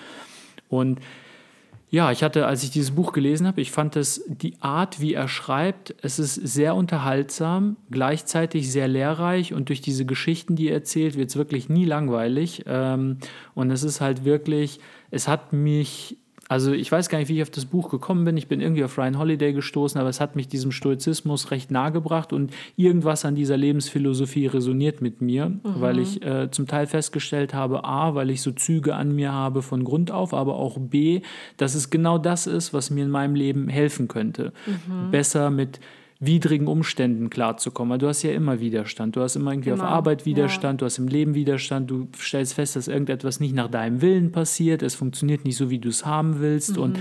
[0.68, 1.00] Und
[1.90, 5.14] ja, ich hatte, als ich dieses Buch gelesen habe, ich fand es, die Art, wie
[5.14, 10.74] er schreibt, es ist sehr unterhaltsam, gleichzeitig sehr lehrreich und durch diese Geschichten, die er
[10.74, 12.64] erzählt, wird es wirklich nie langweilig.
[12.66, 13.18] Ähm,
[13.54, 17.42] und es ist halt wirklich, es hat mich also ich weiß gar nicht, wie ich
[17.42, 18.36] auf das Buch gekommen bin.
[18.38, 21.92] Ich bin irgendwie auf Ryan Holiday gestoßen, aber es hat mich diesem Stoizismus recht nahe
[21.92, 25.60] gebracht und irgendwas an dieser Lebensphilosophie resoniert mit mir, mhm.
[25.62, 29.60] weil ich äh, zum Teil festgestellt habe, a, weil ich so Züge an mir habe
[29.60, 31.20] von Grund auf, aber auch b,
[31.58, 34.52] dass es genau das ist, was mir in meinem Leben helfen könnte.
[34.66, 35.10] Mhm.
[35.10, 35.80] Besser mit
[36.20, 37.92] widrigen Umständen klarzukommen.
[37.92, 39.16] Weil du hast ja immer Widerstand.
[39.16, 39.84] Du hast immer irgendwie immer.
[39.84, 40.78] auf Arbeit Widerstand, ja.
[40.78, 44.82] du hast im Leben Widerstand, du stellst fest, dass irgendetwas nicht nach deinem Willen passiert,
[44.82, 46.76] es funktioniert nicht so, wie du es haben willst.
[46.76, 46.82] Mhm.
[46.82, 46.98] Und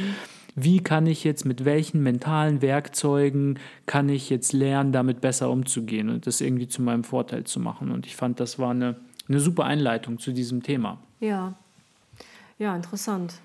[0.56, 6.10] wie kann ich jetzt mit welchen mentalen Werkzeugen kann ich jetzt lernen, damit besser umzugehen
[6.10, 7.92] und das irgendwie zu meinem Vorteil zu machen.
[7.92, 8.96] Und ich fand, das war eine,
[9.30, 11.00] eine super Einleitung zu diesem Thema.
[11.20, 11.54] Ja,
[12.58, 13.36] ja, interessant.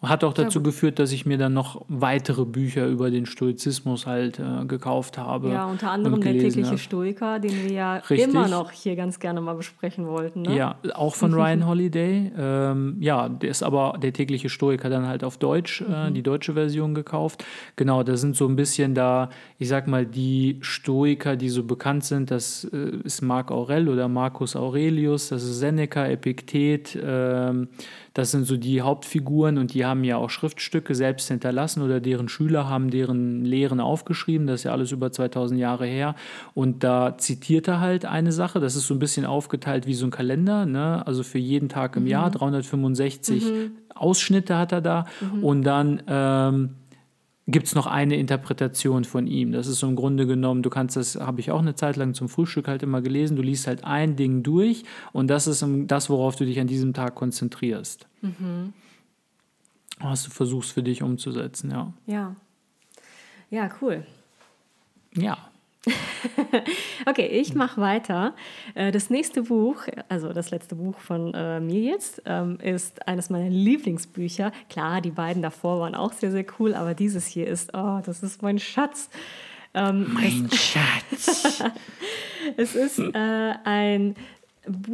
[0.00, 4.38] Hat auch dazu geführt, dass ich mir dann noch weitere Bücher über den Stoizismus halt
[4.38, 5.50] äh, gekauft habe.
[5.50, 6.78] Ja, unter anderem der tägliche habe.
[6.78, 8.28] Stoiker, den wir ja Richtig.
[8.28, 10.42] immer noch hier ganz gerne mal besprechen wollten.
[10.42, 10.56] Ne?
[10.56, 12.30] Ja, auch von Ryan Holiday.
[12.38, 16.14] Ähm, ja, der ist aber der tägliche Stoiker dann halt auf Deutsch, äh, mhm.
[16.14, 17.44] die deutsche Version gekauft.
[17.74, 22.04] Genau, da sind so ein bisschen da, ich sag mal, die Stoiker, die so bekannt
[22.04, 22.30] sind.
[22.30, 26.96] Das äh, ist Marc Aurel oder Marcus Aurelius, das ist Seneca, Epiktet.
[27.02, 27.66] Ähm,
[28.18, 32.28] das sind so die Hauptfiguren und die haben ja auch Schriftstücke selbst hinterlassen oder deren
[32.28, 34.48] Schüler haben deren Lehren aufgeschrieben.
[34.48, 36.16] Das ist ja alles über 2000 Jahre her.
[36.52, 38.58] Und da zitiert er halt eine Sache.
[38.58, 40.66] Das ist so ein bisschen aufgeteilt wie so ein Kalender.
[40.66, 41.06] Ne?
[41.06, 42.08] Also für jeden Tag im mhm.
[42.08, 43.70] Jahr 365 mhm.
[43.94, 45.04] Ausschnitte hat er da.
[45.20, 45.44] Mhm.
[45.44, 46.70] Und dann ähm,
[47.48, 49.52] gibt es noch eine Interpretation von ihm.
[49.52, 52.12] Das ist so im Grunde genommen, du kannst das, habe ich auch eine Zeit lang
[52.12, 56.10] zum Frühstück halt immer gelesen, du liest halt ein Ding durch und das ist das,
[56.10, 58.06] worauf du dich an diesem Tag konzentrierst.
[58.20, 58.74] Mhm.
[59.98, 61.92] Was du versuchst für dich umzusetzen, ja.
[62.06, 62.36] Ja.
[63.50, 64.06] Ja, cool.
[65.14, 65.38] Ja.
[67.06, 68.34] okay, ich mache weiter.
[68.74, 73.30] Äh, das nächste Buch, also das letzte Buch von äh, mir jetzt, ähm, ist eines
[73.30, 74.52] meiner Lieblingsbücher.
[74.70, 78.22] Klar, die beiden davor waren auch sehr, sehr cool, aber dieses hier ist, oh, das
[78.22, 79.10] ist mein Schatz.
[79.74, 81.62] Ähm, mein es, Schatz.
[82.56, 84.14] es ist äh, ein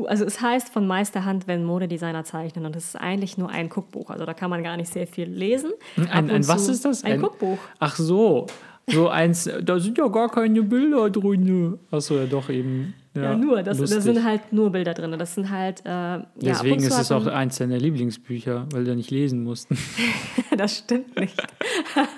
[0.07, 4.11] also es heißt von Meisterhand, wenn Modedesigner zeichnen und es ist eigentlich nur ein Cookbuch.
[4.11, 5.73] Also da kann man gar nicht sehr viel lesen.
[6.11, 7.05] Ein, ein was ist das?
[7.05, 7.59] Ein, ein Cookbuch.
[7.79, 8.47] Ach so.
[8.87, 11.79] So eins, da sind ja gar keine Bilder drin.
[11.91, 12.95] Achso, ja doch eben.
[13.17, 15.17] Ja, ja nur, das, das, sind halt nur Bilder drin.
[15.19, 15.81] Das sind halt.
[15.87, 19.79] Äh, Deswegen ja, ist es auch eins deiner Lieblingsbücher, weil wir nicht lesen mussten.
[20.57, 21.41] das stimmt nicht.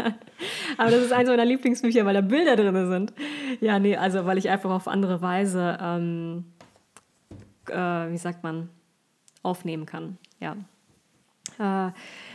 [0.79, 3.13] Aber das ist eins meiner Lieblingsbücher, weil da Bilder drin sind.
[3.61, 6.45] Ja, nee, also weil ich einfach auf andere Weise, ähm,
[7.69, 8.71] äh, wie sagt man,
[9.43, 10.19] aufnehmen kann.
[10.41, 10.57] Ja.
[11.59, 11.91] Äh,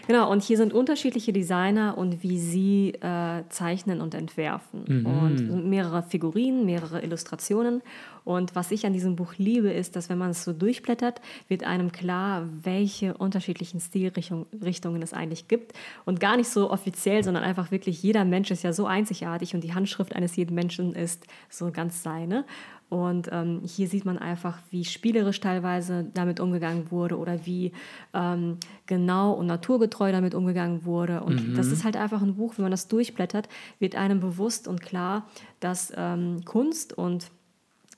[0.07, 4.83] genau, und hier sind unterschiedliche Designer und wie sie äh, zeichnen und entwerfen.
[4.87, 5.05] Mhm.
[5.05, 7.81] Und mehrere Figurinen, mehrere Illustrationen.
[8.23, 11.63] Und was ich an diesem Buch liebe, ist, dass wenn man es so durchblättert, wird
[11.63, 15.73] einem klar, welche unterschiedlichen Stilrichtungen es eigentlich gibt.
[16.05, 19.63] Und gar nicht so offiziell, sondern einfach wirklich, jeder Mensch ist ja so einzigartig und
[19.63, 22.45] die Handschrift eines jeden Menschen ist so ganz seine.
[22.91, 27.71] Und ähm, hier sieht man einfach, wie spielerisch teilweise damit umgegangen wurde oder wie
[28.13, 31.23] ähm, genau und naturgetreu damit umgegangen wurde.
[31.23, 31.55] Und mhm.
[31.55, 33.47] das ist halt einfach ein Buch, wenn man das durchblättert,
[33.79, 35.25] wird einem bewusst und klar,
[35.61, 37.31] dass ähm, Kunst und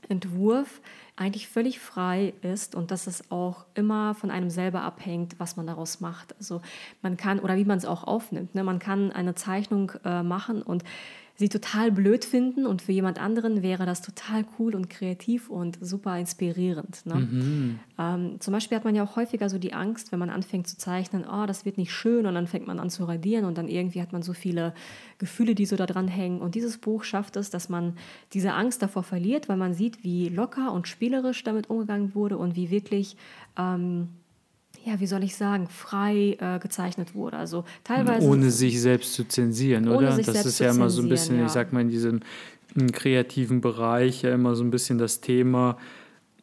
[0.09, 0.79] Entwurf
[1.15, 5.65] eigentlich völlig frei ist und dass es auch immer von einem selber abhängt, was man
[5.65, 6.35] daraus macht.
[6.37, 6.61] Also
[7.01, 8.63] man kann, oder wie man es auch aufnimmt, ne?
[8.63, 10.83] man kann eine Zeichnung äh, machen und
[11.35, 15.79] sie total blöd finden und für jemand anderen wäre das total cool und kreativ und
[15.81, 17.05] super inspirierend.
[17.05, 17.15] Ne?
[17.15, 17.79] Mhm.
[17.97, 20.77] Ähm, zum Beispiel hat man ja auch häufiger so die Angst, wenn man anfängt zu
[20.77, 23.67] zeichnen, oh, das wird nicht schön und dann fängt man an zu radieren und dann
[23.67, 24.75] irgendwie hat man so viele
[25.17, 26.39] Gefühle, die so da dran hängen.
[26.39, 27.97] Und dieses Buch schafft es, dass man
[28.33, 32.55] diese Angst davor verliert, weil man sieht, wie locker und spielerisch damit umgegangen wurde und
[32.55, 33.17] wie wirklich...
[33.57, 34.09] Ähm,
[34.85, 37.37] ja, wie soll ich sagen, frei äh, gezeichnet wurde.
[37.37, 38.27] Also teilweise.
[38.27, 40.17] Ohne sich selbst zu zensieren, oder?
[40.17, 41.53] das ist ja immer so ein bisschen, zensieren, ich ja.
[41.53, 42.19] sag mal, in diesem
[42.91, 45.77] kreativen Bereich ja immer so ein bisschen das Thema,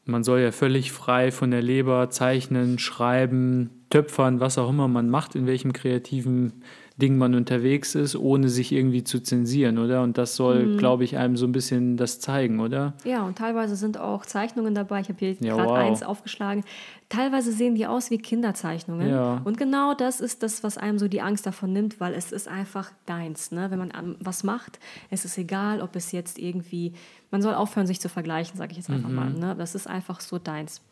[0.04, 5.10] man soll ja völlig frei von der Leber zeichnen, schreiben, töpfern, was auch immer man
[5.10, 6.62] macht, in welchem kreativen
[7.00, 10.02] Ding man unterwegs ist, ohne sich irgendwie zu zensieren, oder?
[10.02, 10.78] Und das soll, Mhm.
[10.78, 12.92] glaube ich, einem so ein bisschen das zeigen, oder?
[13.02, 15.00] Ja, und teilweise sind auch Zeichnungen dabei.
[15.00, 15.76] Ich habe hier Ja, gerade wow.
[15.78, 16.62] eins aufgeschlagen.
[17.08, 19.08] Teilweise sehen die aus wie Kinderzeichnungen.
[19.08, 19.40] Ja.
[19.42, 22.46] Und genau das ist das, was einem so die Angst davon nimmt, weil es ist
[22.46, 23.50] einfach deins.
[23.50, 23.70] Ne?
[23.72, 24.78] Wenn man an- was macht,
[25.10, 26.92] es ist egal, ob es jetzt irgendwie,
[27.32, 29.30] man soll aufhören, sich zu vergleichen, sage ich jetzt einfach mal.
[29.30, 29.56] Ne?
[29.58, 30.82] Das ist einfach so deins.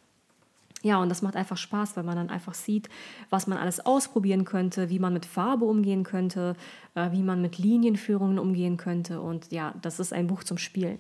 [0.83, 2.89] Ja, und das macht einfach Spaß, weil man dann einfach sieht,
[3.31, 6.55] was man alles ausprobieren könnte, wie man mit Farbe umgehen könnte,
[6.95, 9.21] äh, wie man mit Linienführungen umgehen könnte.
[9.21, 10.99] Und ja, das ist ein Buch zum Spielen.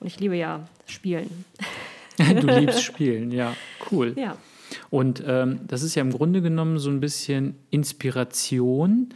[0.00, 1.44] Und ich liebe ja Spielen.
[2.16, 3.56] Du liebst Spielen, ja,
[3.90, 4.14] cool.
[4.16, 4.36] Ja.
[4.88, 9.08] Und ähm, das ist ja im Grunde genommen so ein bisschen Inspiration.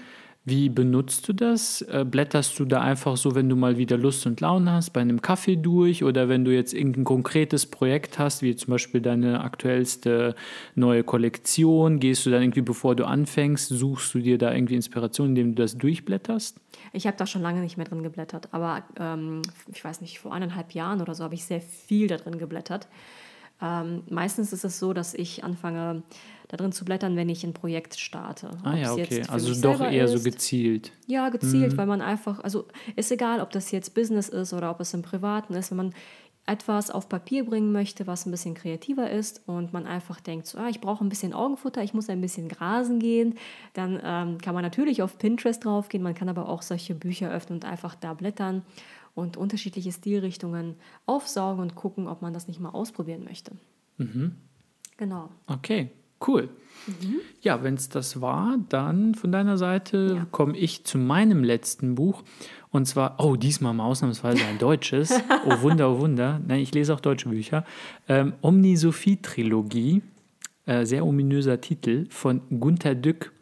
[0.49, 1.83] Wie benutzt du das?
[1.83, 5.03] Äh, blätterst du da einfach so, wenn du mal wieder Lust und Laune hast, bei
[5.03, 9.43] einem Kaffee durch oder wenn du jetzt irgendein konkretes Projekt hast, wie zum Beispiel deine
[9.43, 10.35] aktuellste
[10.75, 15.29] neue Kollektion, gehst du dann irgendwie, bevor du anfängst, suchst du dir da irgendwie Inspiration,
[15.29, 16.57] indem du das durchblätterst?
[16.95, 20.33] Ich habe da schon lange nicht mehr drin geblättert, aber ähm, ich weiß nicht, vor
[20.33, 22.89] eineinhalb Jahren oder so habe ich sehr viel da drin geblättert.
[23.61, 26.03] Ähm, meistens ist es so, dass ich anfange,
[26.49, 28.51] da drin zu blättern, wenn ich ein Projekt starte.
[28.63, 29.23] Ah ja, okay.
[29.29, 30.25] Also doch eher so ist.
[30.25, 30.93] gezielt.
[31.07, 31.77] Ja, gezielt, Mhm.
[31.77, 32.67] weil man einfach, also
[32.97, 35.95] ist egal, ob das jetzt Business ist oder ob es im Privaten ist, wenn man
[36.47, 40.57] etwas auf Papier bringen möchte, was ein bisschen kreativer ist und man einfach denkt, so,
[40.57, 43.35] ah, ich brauche ein bisschen Augenfutter, ich muss ein bisschen grasen gehen,
[43.75, 47.59] dann ähm, kann man natürlich auf Pinterest draufgehen, man kann aber auch solche Bücher öffnen
[47.59, 48.63] und einfach da blättern
[49.15, 53.53] und unterschiedliche Stilrichtungen aufsaugen und gucken, ob man das nicht mal ausprobieren möchte.
[54.97, 55.31] Genau.
[55.47, 55.91] Okay,
[56.27, 56.49] cool.
[57.43, 60.27] Ja, wenn es das war, dann von deiner Seite Ja.
[60.31, 62.23] komme ich zu meinem letzten Buch.
[62.71, 65.13] Und zwar, oh, diesmal mal ausnahmsweise ein deutsches.
[65.47, 66.41] Oh Wunder, oh Wunder.
[66.47, 67.65] Nein, ich lese auch deutsche Bücher.
[68.09, 70.03] Ähm, Omni-Sophie-Trilogie,
[70.67, 73.33] äh, sehr ominöser Titel von Gunther Dück.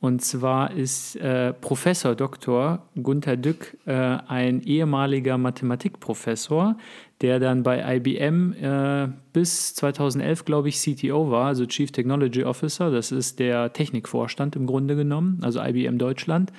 [0.00, 2.86] Und zwar ist äh, Professor Dr.
[3.02, 6.76] Gunther Dück äh, ein ehemaliger Mathematikprofessor,
[7.20, 12.90] der dann bei IBM äh, bis 2011, glaube ich, CTO war, also Chief Technology Officer.
[12.90, 16.50] Das ist der Technikvorstand im Grunde genommen, also IBM Deutschland.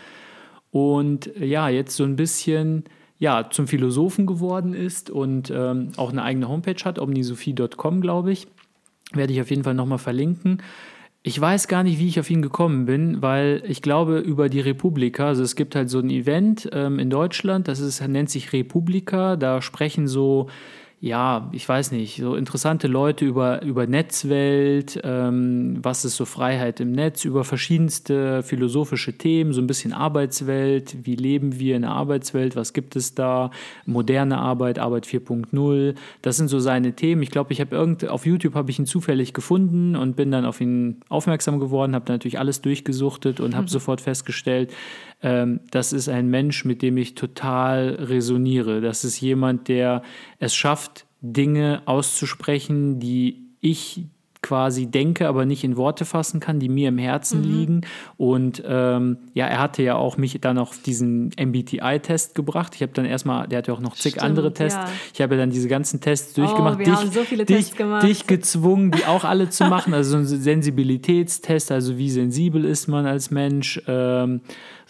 [0.69, 2.83] Und äh, ja, jetzt so ein bisschen
[3.17, 8.47] ja, zum Philosophen geworden ist und ähm, auch eine eigene Homepage hat, omnisophie.com, glaube ich.
[9.13, 10.61] Werde ich auf jeden Fall nochmal verlinken.
[11.23, 14.59] Ich weiß gar nicht, wie ich auf ihn gekommen bin, weil ich glaube über die
[14.59, 18.53] Republika, also es gibt halt so ein Event ähm, in Deutschland, das ist, nennt sich
[18.53, 20.47] Republika, da sprechen so,
[21.03, 26.79] ja, ich weiß nicht, so interessante Leute über, über Netzwelt, ähm, was ist so Freiheit
[26.79, 31.91] im Netz, über verschiedenste philosophische Themen, so ein bisschen Arbeitswelt, wie leben wir in der
[31.91, 33.49] Arbeitswelt, was gibt es da,
[33.87, 37.23] moderne Arbeit, Arbeit 4.0, das sind so seine Themen.
[37.23, 40.45] Ich glaube, ich habe irgend auf YouTube habe ich ihn zufällig gefunden und bin dann
[40.45, 44.71] auf ihn aufmerksam geworden, habe natürlich alles durchgesuchtet und habe sofort festgestellt,
[45.21, 48.81] ähm, das ist ein Mensch, mit dem ich total resoniere.
[48.81, 50.01] Das ist jemand, der
[50.39, 54.05] es schafft, Dinge auszusprechen, die ich
[54.41, 57.81] quasi denke, aber nicht in Worte fassen kann, die mir im Herzen liegen.
[58.17, 62.73] Und ähm, ja, er hatte ja auch mich dann auf diesen MBTI-Test gebracht.
[62.75, 64.79] Ich habe dann erstmal, der hatte auch noch zig Stimmt, andere Tests.
[64.79, 64.89] ja.
[65.13, 66.79] Ich habe ja dann diese ganzen Tests durchgemacht.
[66.79, 68.03] wir haben so viele dich, Tests gemacht.
[68.03, 69.93] dich gezwungen, die auch alle zu machen.
[69.93, 73.79] Also so ein Sensibilitätstest, also wie sensibel ist man als Mensch.
[73.87, 74.41] Ähm,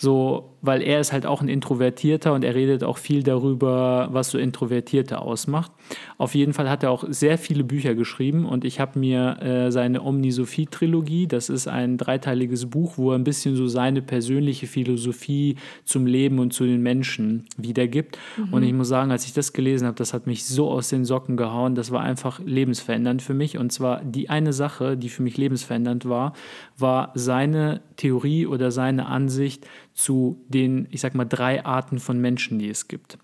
[0.02, 4.32] so, weil er ist halt auch ein Introvertierter und er redet auch viel darüber, was
[4.32, 5.72] so Introvertierte ausmacht.
[6.18, 9.72] Auf jeden Fall hat er auch sehr viele Bücher geschrieben und ich habe mir äh,
[9.72, 15.58] seine Omnisophie-Trilogie, das ist ein dreiteiliges Buch, wo er ein bisschen so seine persönliche Philosophie
[15.86, 18.18] zum Leben und zu den Menschen wiedergibt.
[18.50, 21.06] Und ich muss sagen, als ich das gelesen habe, das hat mich so aus den
[21.06, 21.76] Socken gehauen.
[21.76, 23.60] Das war einfach lebensverändernd für mich.
[23.60, 26.34] Und zwar die eine Sache, die für mich lebensverändernd war,
[26.78, 32.60] war seine Theorie oder seine Ansicht zu den, ich sag mal, drei Arten von Menschen,
[32.60, 33.17] die es gibt.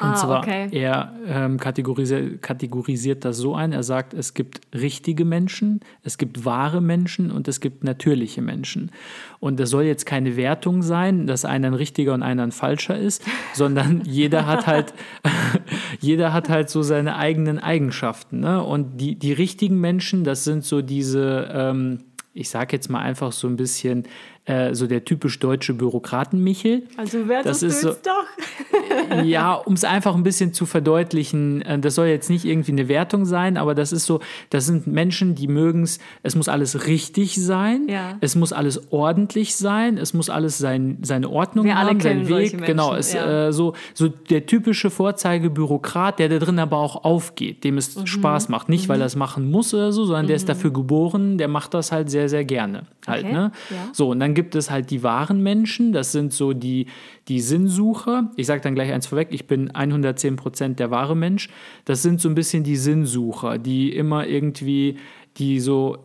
[0.00, 0.68] Und Ah, zwar, okay.
[0.70, 6.44] er ähm, kategorisiert, kategorisiert das so ein, er sagt, es gibt richtige Menschen, es gibt
[6.44, 8.92] wahre Menschen und es gibt natürliche Menschen.
[9.40, 12.96] Und das soll jetzt keine Wertung sein, dass einer ein richtiger und einer ein falscher
[12.96, 14.94] ist, sondern jeder hat halt,
[16.00, 18.38] jeder hat halt so seine eigenen Eigenschaften.
[18.38, 18.62] Ne?
[18.62, 23.32] Und die, die richtigen Menschen, das sind so diese, ähm, ich sage jetzt mal einfach
[23.32, 24.04] so ein bisschen
[24.48, 26.84] äh, so der typisch deutsche Bürokraten-Michel.
[26.96, 29.22] Also wer das ist so, doch.
[29.24, 32.88] ja, um es einfach ein bisschen zu verdeutlichen, äh, das soll jetzt nicht irgendwie eine
[32.88, 36.86] Wertung sein, aber das ist so, das sind Menschen, die mögen es, es muss alles
[36.86, 38.16] richtig sein, ja.
[38.22, 42.64] es muss alles ordentlich sein, es muss alles sein, seine Ordnung Wir haben, seinen Weg.
[42.64, 43.48] Genau, ist ja.
[43.48, 48.06] äh, so, so der typische Vorzeigebürokrat, der da drin aber auch aufgeht, dem es mhm.
[48.06, 48.70] Spaß macht.
[48.70, 48.92] Nicht, mhm.
[48.92, 50.28] weil er es machen muss oder so, sondern mhm.
[50.28, 50.48] der ist mhm.
[50.48, 52.84] dafür geboren, der macht das halt sehr, sehr gerne.
[53.08, 53.32] Halt, okay.
[53.32, 53.52] ne?
[53.70, 53.88] Ja.
[53.92, 56.86] So, und dann gibt es halt die wahren Menschen, das sind so die,
[57.28, 58.30] die Sinnsucher.
[58.36, 61.48] Ich sage dann gleich eins vorweg, ich bin 110 Prozent der wahre Mensch.
[61.84, 64.96] Das sind so ein bisschen die Sinnsucher, die immer irgendwie
[65.38, 65.98] die so,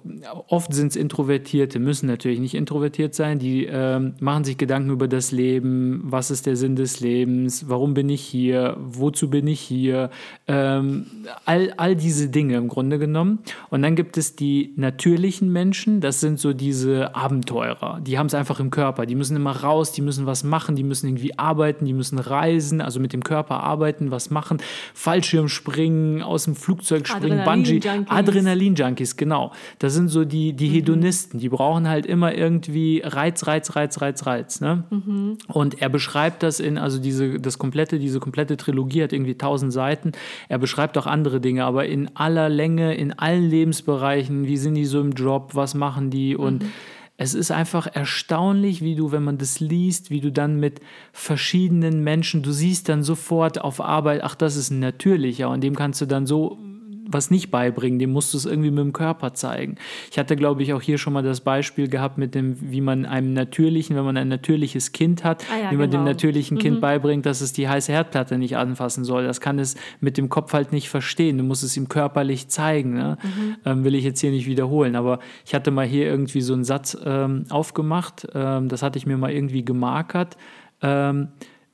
[0.48, 5.08] oft sind es Introvertierte, müssen natürlich nicht introvertiert sein, die ähm, machen sich Gedanken über
[5.08, 9.60] das Leben, was ist der Sinn des Lebens, warum bin ich hier, wozu bin ich
[9.60, 10.12] hier,
[10.48, 11.08] ähm,
[11.46, 13.40] all, all diese Dinge im Grunde genommen.
[13.70, 18.36] Und dann gibt es die natürlichen Menschen, das sind so diese Abenteurer, die haben es
[18.36, 21.86] einfach im Körper, die müssen immer raus, die müssen was machen, die müssen irgendwie arbeiten,
[21.86, 24.60] die müssen reisen, also mit dem Körper arbeiten, was machen,
[24.94, 29.54] Fallschirm springen, aus dem Flugzeug springen, Adrenalin Bungee, Adrenalin-Junkies, genau.
[29.80, 30.74] Das sind so die, die mhm.
[30.74, 34.60] Hedonisten, die brauchen halt immer irgendwie Reiz, Reiz, Reiz, Reiz, Reiz.
[34.60, 34.84] Ne?
[34.90, 35.38] Mhm.
[35.48, 39.72] Und er beschreibt das in, also diese, das komplette, diese komplette Trilogie hat irgendwie tausend
[39.72, 40.12] Seiten.
[40.50, 44.86] Er beschreibt auch andere Dinge, aber in aller Länge, in allen Lebensbereichen, wie sind die
[44.86, 46.70] so im Job, was machen die und mhm
[47.16, 52.04] es ist einfach erstaunlich, wie du, wenn man das liest, wie du dann mit verschiedenen
[52.04, 56.02] Menschen, du siehst dann sofort auf Arbeit, ach, das ist ein natürlicher und dem kannst
[56.02, 56.58] du dann so
[57.06, 59.76] was nicht beibringen, dem musst du es irgendwie mit dem Körper zeigen.
[60.12, 63.06] Ich hatte, glaube ich, auch hier schon mal das Beispiel gehabt mit dem, wie man
[63.06, 66.04] einem natürlichen, wenn man ein natürliches Kind hat, ah ja, wie man genau.
[66.04, 66.82] dem natürlichen Kind mhm.
[66.82, 69.26] beibringt, dass es die heiße Herdplatte nicht anfassen soll.
[69.26, 71.38] Das kann es mit dem Kopf halt nicht verstehen.
[71.38, 72.94] Du musst es ihm körperlich zeigen.
[72.94, 73.18] Ne?
[73.22, 73.56] Mhm.
[73.66, 74.96] Ähm, will ich jetzt hier nicht wiederholen.
[74.96, 78.28] Aber ich hatte mal hier irgendwie so einen Satz ähm, aufgemacht.
[78.34, 80.38] Ähm, das hatte ich mir mal irgendwie gemarkert.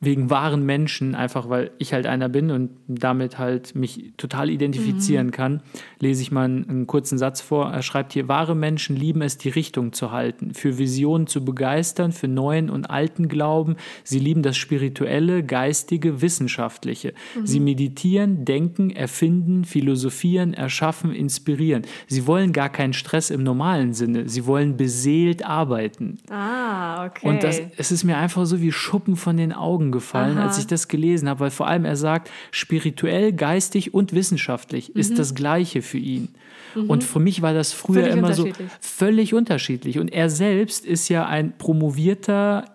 [0.01, 5.27] Wegen wahren Menschen, einfach weil ich halt einer bin und damit halt mich total identifizieren
[5.27, 5.31] mhm.
[5.31, 5.61] kann,
[5.99, 7.69] lese ich mal einen, einen, kurzen Satz vor.
[7.69, 12.13] Er schreibt hier, wahre Menschen lieben es, die Richtung zu halten, für Visionen zu begeistern,
[12.13, 13.75] für neuen und alten Glauben.
[14.05, 17.13] Sie lieben das Spirituelle, Geistige, Wissenschaftliche.
[17.35, 17.45] Mhm.
[17.45, 21.83] Sie meditieren, denken, erfinden, philosophieren, erschaffen, inspirieren.
[22.07, 24.29] Sie wollen gar keinen Stress im normalen Sinne.
[24.29, 26.19] Sie wollen beseelt arbeiten.
[26.29, 27.27] Ah, okay.
[27.27, 30.47] Und das, es ist mir einfach so wie Schuppen von den Augen gefallen, Aha.
[30.47, 34.99] als ich das gelesen habe, weil vor allem er sagt, spirituell, geistig und wissenschaftlich mhm.
[34.99, 36.29] ist das Gleiche für ihn.
[36.75, 36.89] Mhm.
[36.89, 39.99] Und für mich war das früher völlig immer so völlig unterschiedlich.
[39.99, 42.65] Und er selbst ist ja ein promovierter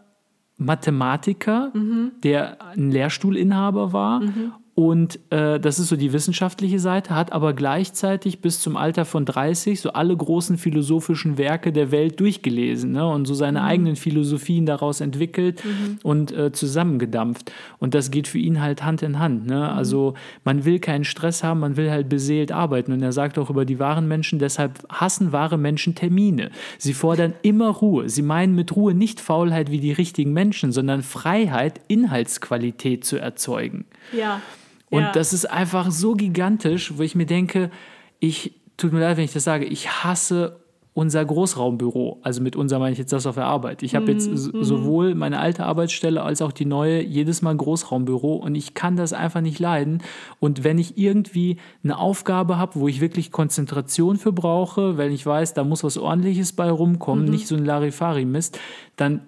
[0.57, 2.13] Mathematiker, mhm.
[2.23, 4.53] der ein Lehrstuhlinhaber war mhm.
[4.75, 9.25] Und äh, das ist so die wissenschaftliche Seite, hat aber gleichzeitig bis zum Alter von
[9.25, 13.07] 30 so alle großen philosophischen Werke der Welt durchgelesen ne?
[13.07, 13.67] und so seine mhm.
[13.67, 15.99] eigenen Philosophien daraus entwickelt mhm.
[16.03, 17.53] und äh, zusammengedampft.
[17.79, 19.47] Und das geht für ihn halt Hand in Hand.
[19.47, 19.59] Ne?
[19.59, 19.63] Mhm.
[19.63, 22.91] Also man will keinen Stress haben, man will halt beseelt arbeiten.
[22.91, 26.51] Und er sagt auch über die wahren Menschen, deshalb hassen wahre Menschen Termine.
[26.79, 28.09] Sie fordern immer Ruhe.
[28.09, 33.85] Sie meinen mit Ruhe nicht Faulheit wie die richtigen Menschen, sondern Freiheit, Inhaltsqualität zu erzeugen.
[34.13, 34.41] Ja.
[34.91, 35.13] Und ja.
[35.13, 37.71] das ist einfach so gigantisch, wo ich mir denke,
[38.21, 40.61] ich, tut mir leid, wenn ich das sage, ich hasse
[40.95, 42.21] unser Großraumbüro.
[42.23, 43.83] Also mit unser meine ich jetzt das auf der Arbeit.
[43.83, 44.63] Ich habe jetzt mhm.
[44.63, 49.13] sowohl meine alte Arbeitsstelle als auch die neue jedes Mal Großraumbüro und ich kann das
[49.13, 50.03] einfach nicht leiden.
[50.39, 55.27] Und wenn ich irgendwie eine Aufgabe habe, wo ich wirklich Konzentration für brauche, wenn ich
[55.27, 57.31] weiß, da muss was Ordentliches bei rumkommen, mhm.
[57.33, 58.61] nicht so ein Larifari-Mist,
[58.95, 59.23] dann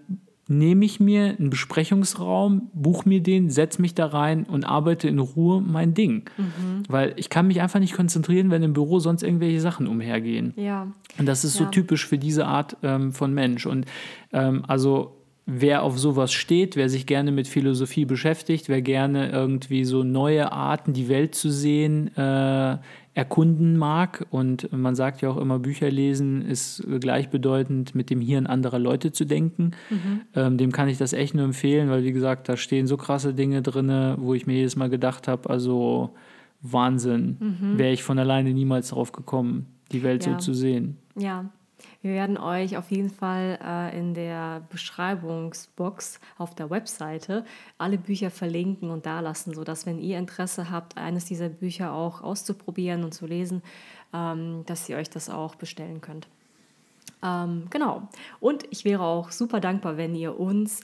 [0.48, 5.18] nehme ich mir einen Besprechungsraum, buche mir den, setze mich da rein und arbeite in
[5.18, 6.30] Ruhe mein Ding.
[6.36, 6.84] Mhm.
[6.88, 10.54] Weil ich kann mich einfach nicht konzentrieren, wenn im Büro sonst irgendwelche Sachen umhergehen.
[10.56, 10.92] Ja.
[11.18, 11.64] Und das ist ja.
[11.64, 13.66] so typisch für diese Art ähm, von Mensch.
[13.66, 13.86] Und
[14.32, 15.16] ähm, also
[15.46, 20.50] wer auf sowas steht, wer sich gerne mit Philosophie beschäftigt, wer gerne irgendwie so neue
[20.50, 22.78] Arten, die Welt zu sehen, äh,
[23.14, 24.26] erkunden mag.
[24.30, 29.12] Und man sagt ja auch immer, Bücher lesen ist gleichbedeutend mit dem Hirn anderer Leute
[29.12, 29.70] zu denken.
[29.88, 30.20] Mhm.
[30.34, 33.32] Ähm, dem kann ich das echt nur empfehlen, weil wie gesagt, da stehen so krasse
[33.32, 36.10] Dinge drin, wo ich mir jedes Mal gedacht habe, also
[36.60, 37.78] Wahnsinn, mhm.
[37.78, 40.32] wäre ich von alleine niemals darauf gekommen, die Welt ja.
[40.32, 40.96] so zu sehen.
[41.16, 41.46] Ja,
[42.06, 47.44] wir werden euch auf jeden Fall äh, in der Beschreibungsbox auf der Webseite
[47.78, 52.22] alle Bücher verlinken und da lassen, sodass, wenn ihr Interesse habt, eines dieser Bücher auch
[52.22, 53.60] auszuprobieren und zu lesen,
[54.14, 56.28] ähm, dass ihr euch das auch bestellen könnt.
[57.24, 58.08] Ähm, genau.
[58.38, 60.82] Und ich wäre auch super dankbar, wenn ihr uns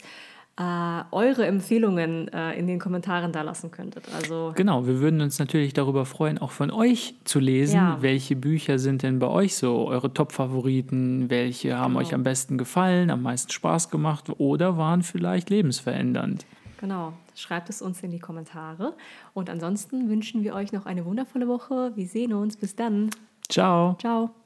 [0.59, 4.05] äh, eure Empfehlungen äh, in den Kommentaren da lassen könntet.
[4.13, 7.75] Also Genau, wir würden uns natürlich darüber freuen, auch von euch zu lesen.
[7.75, 7.97] Ja.
[8.01, 11.29] Welche Bücher sind denn bei euch so eure Top-Favoriten?
[11.29, 12.05] Welche haben Genau.
[12.05, 16.45] euch am besten gefallen, am meisten Spaß gemacht oder waren vielleicht lebensverändernd?
[16.79, 18.93] genau, schreibt es uns in die Kommentare.
[19.33, 21.93] Und ansonsten wünschen wir euch noch eine wundervolle Woche.
[21.95, 22.57] Wir sehen uns.
[22.57, 23.09] Bis dann.
[23.47, 23.95] Ciao!
[24.01, 24.42] Ciao.